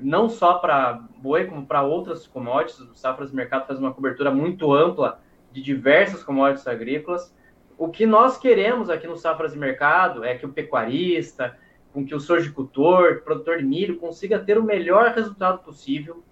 não 0.00 0.28
só 0.30 0.54
para 0.54 1.04
boi 1.18 1.44
como 1.46 1.66
para 1.66 1.82
outras 1.82 2.26
commodities. 2.26 2.80
O 2.80 2.94
Safras 2.94 3.32
e 3.32 3.36
Mercado 3.36 3.66
faz 3.66 3.78
uma 3.78 3.92
cobertura 3.92 4.30
muito 4.30 4.72
ampla 4.72 5.20
de 5.52 5.62
diversas 5.62 6.22
commodities 6.22 6.66
agrícolas. 6.66 7.34
O 7.78 7.88
que 7.88 8.06
nós 8.06 8.38
queremos 8.38 8.88
aqui 8.88 9.06
no 9.06 9.16
Safras 9.16 9.54
e 9.54 9.58
Mercado 9.58 10.24
é 10.24 10.36
que 10.36 10.46
o 10.46 10.52
pecuarista, 10.52 11.58
com 11.92 12.04
que 12.04 12.14
o 12.14 12.20
sojicultor, 12.20 13.22
produtor 13.22 13.58
de 13.58 13.64
milho 13.64 13.98
consiga 13.98 14.38
ter 14.38 14.58
o 14.58 14.62
melhor 14.62 15.12
resultado 15.12 15.58
possível, 15.58 16.22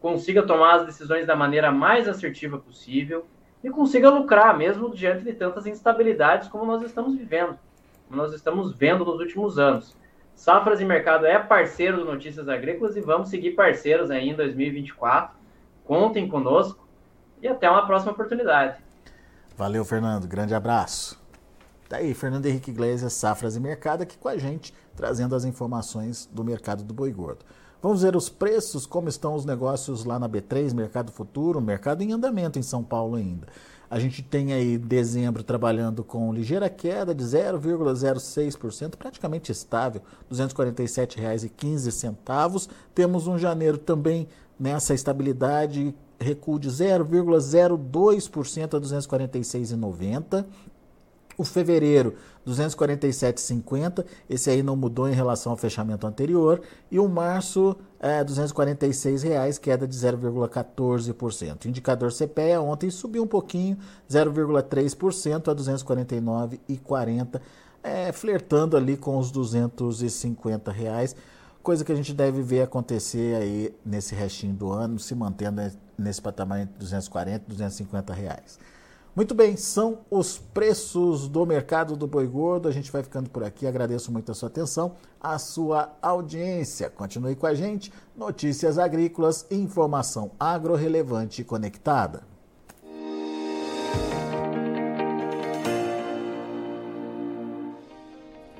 consiga 0.00 0.42
tomar 0.42 0.76
as 0.76 0.86
decisões 0.86 1.26
da 1.26 1.36
maneira 1.36 1.70
mais 1.70 2.08
assertiva 2.08 2.58
possível 2.58 3.26
e 3.62 3.70
consiga 3.70 4.10
lucrar, 4.10 4.56
mesmo 4.56 4.90
diante 4.90 5.24
de 5.24 5.32
tantas 5.32 5.66
instabilidades 5.66 6.48
como 6.48 6.64
nós 6.64 6.82
estamos 6.82 7.16
vivendo, 7.16 7.58
como 8.08 8.20
nós 8.20 8.32
estamos 8.32 8.74
vendo 8.74 9.04
nos 9.04 9.20
últimos 9.20 9.58
anos. 9.58 9.96
Safras 10.34 10.80
e 10.80 10.84
Mercado 10.84 11.26
é 11.26 11.38
parceiro 11.38 11.98
do 11.98 12.04
Notícias 12.04 12.48
Agrícolas 12.48 12.96
e 12.96 13.00
vamos 13.00 13.28
seguir 13.28 13.52
parceiros 13.52 14.10
aí 14.10 14.28
em 14.28 14.34
2024. 14.34 15.36
Contem 15.84 16.28
conosco 16.28 16.86
e 17.40 17.46
até 17.46 17.70
uma 17.70 17.86
próxima 17.86 18.12
oportunidade. 18.12 18.78
Valeu, 19.56 19.84
Fernando. 19.84 20.26
Grande 20.26 20.54
abraço. 20.54 21.20
Tá 21.88 21.98
aí, 21.98 22.14
Fernando 22.14 22.46
Henrique 22.46 22.70
Iglesias, 22.70 23.12
Safras 23.12 23.54
e 23.54 23.60
Mercado, 23.60 24.02
aqui 24.02 24.16
com 24.16 24.28
a 24.28 24.38
gente, 24.38 24.72
trazendo 24.96 25.34
as 25.34 25.44
informações 25.44 26.26
do 26.32 26.42
mercado 26.42 26.82
do 26.82 26.94
boi 26.94 27.12
gordo. 27.12 27.44
Vamos 27.82 28.02
ver 28.02 28.14
os 28.14 28.28
preços, 28.28 28.86
como 28.86 29.08
estão 29.08 29.34
os 29.34 29.44
negócios 29.44 30.04
lá 30.04 30.16
na 30.16 30.28
B3, 30.28 30.72
Mercado 30.72 31.10
Futuro, 31.10 31.60
mercado 31.60 32.00
em 32.00 32.12
andamento 32.12 32.56
em 32.56 32.62
São 32.62 32.84
Paulo 32.84 33.16
ainda. 33.16 33.48
A 33.90 33.98
gente 33.98 34.22
tem 34.22 34.52
aí 34.52 34.78
dezembro 34.78 35.42
trabalhando 35.42 36.04
com 36.04 36.32
ligeira 36.32 36.70
queda 36.70 37.12
de 37.12 37.24
0,06%, 37.24 38.94
praticamente 38.96 39.50
estável, 39.50 40.00
R$ 40.30 40.36
247,15. 40.36 42.68
Temos 42.94 43.26
um 43.26 43.36
janeiro 43.36 43.78
também 43.78 44.28
nessa 44.56 44.94
estabilidade, 44.94 45.92
recuo 46.20 46.60
de 46.60 46.70
0,02% 46.70 48.74
a 48.74 48.76
R$ 48.78 48.84
246,90. 48.84 50.44
O 51.36 51.44
fevereiro, 51.44 52.14
247,50. 52.46 54.04
Esse 54.28 54.50
aí 54.50 54.62
não 54.62 54.76
mudou 54.76 55.08
em 55.08 55.14
relação 55.14 55.52
ao 55.52 55.58
fechamento 55.58 56.06
anterior. 56.06 56.60
E 56.90 56.98
o 56.98 57.08
março, 57.08 57.76
é, 57.98 58.22
246 58.22 59.22
reais, 59.22 59.58
queda 59.58 59.86
de 59.86 59.94
0,14%. 59.96 61.66
Indicador 61.66 62.12
CPEA 62.12 62.60
ontem 62.60 62.90
subiu 62.90 63.22
um 63.22 63.26
pouquinho, 63.26 63.78
0,3% 64.10 65.48
a 65.48 65.54
249,40, 65.54 67.40
é, 67.82 68.12
flertando 68.12 68.76
ali 68.76 68.96
com 68.96 69.16
os 69.18 69.30
250 69.30 70.70
reais. 70.70 71.16
Coisa 71.62 71.84
que 71.84 71.92
a 71.92 71.94
gente 71.94 72.12
deve 72.12 72.42
ver 72.42 72.62
acontecer 72.62 73.36
aí 73.36 73.74
nesse 73.86 74.16
restinho 74.16 74.52
do 74.52 74.72
ano, 74.72 74.98
se 74.98 75.14
mantendo 75.14 75.62
nesse 75.96 76.20
patamar 76.20 76.60
entre 76.60 76.76
240 76.78 77.44
e 77.46 77.48
250 77.48 78.12
reais. 78.12 78.58
Muito 79.14 79.34
bem, 79.34 79.58
são 79.58 79.98
os 80.10 80.38
preços 80.38 81.28
do 81.28 81.44
mercado 81.44 81.94
do 81.94 82.06
boi 82.06 82.26
gordo. 82.26 82.66
A 82.66 82.72
gente 82.72 82.90
vai 82.90 83.02
ficando 83.02 83.28
por 83.28 83.44
aqui. 83.44 83.66
Agradeço 83.66 84.10
muito 84.10 84.32
a 84.32 84.34
sua 84.34 84.48
atenção, 84.48 84.96
a 85.20 85.38
sua 85.38 85.94
audiência. 86.00 86.88
Continue 86.88 87.36
com 87.36 87.46
a 87.46 87.52
gente. 87.52 87.92
Notícias 88.16 88.78
agrícolas, 88.78 89.46
informação 89.50 90.30
agro-relevante 90.40 91.42
e 91.42 91.44
conectada. 91.44 92.22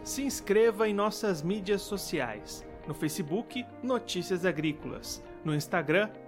Se 0.05 0.23
inscreva 0.23 0.87
em 0.87 0.93
nossas 0.93 1.41
mídias 1.41 1.81
sociais. 1.81 2.63
No 2.87 2.93
Facebook, 2.93 3.65
Notícias 3.83 4.45
Agrícolas. 4.45 5.23
No 5.43 5.55
Instagram, 5.55 6.11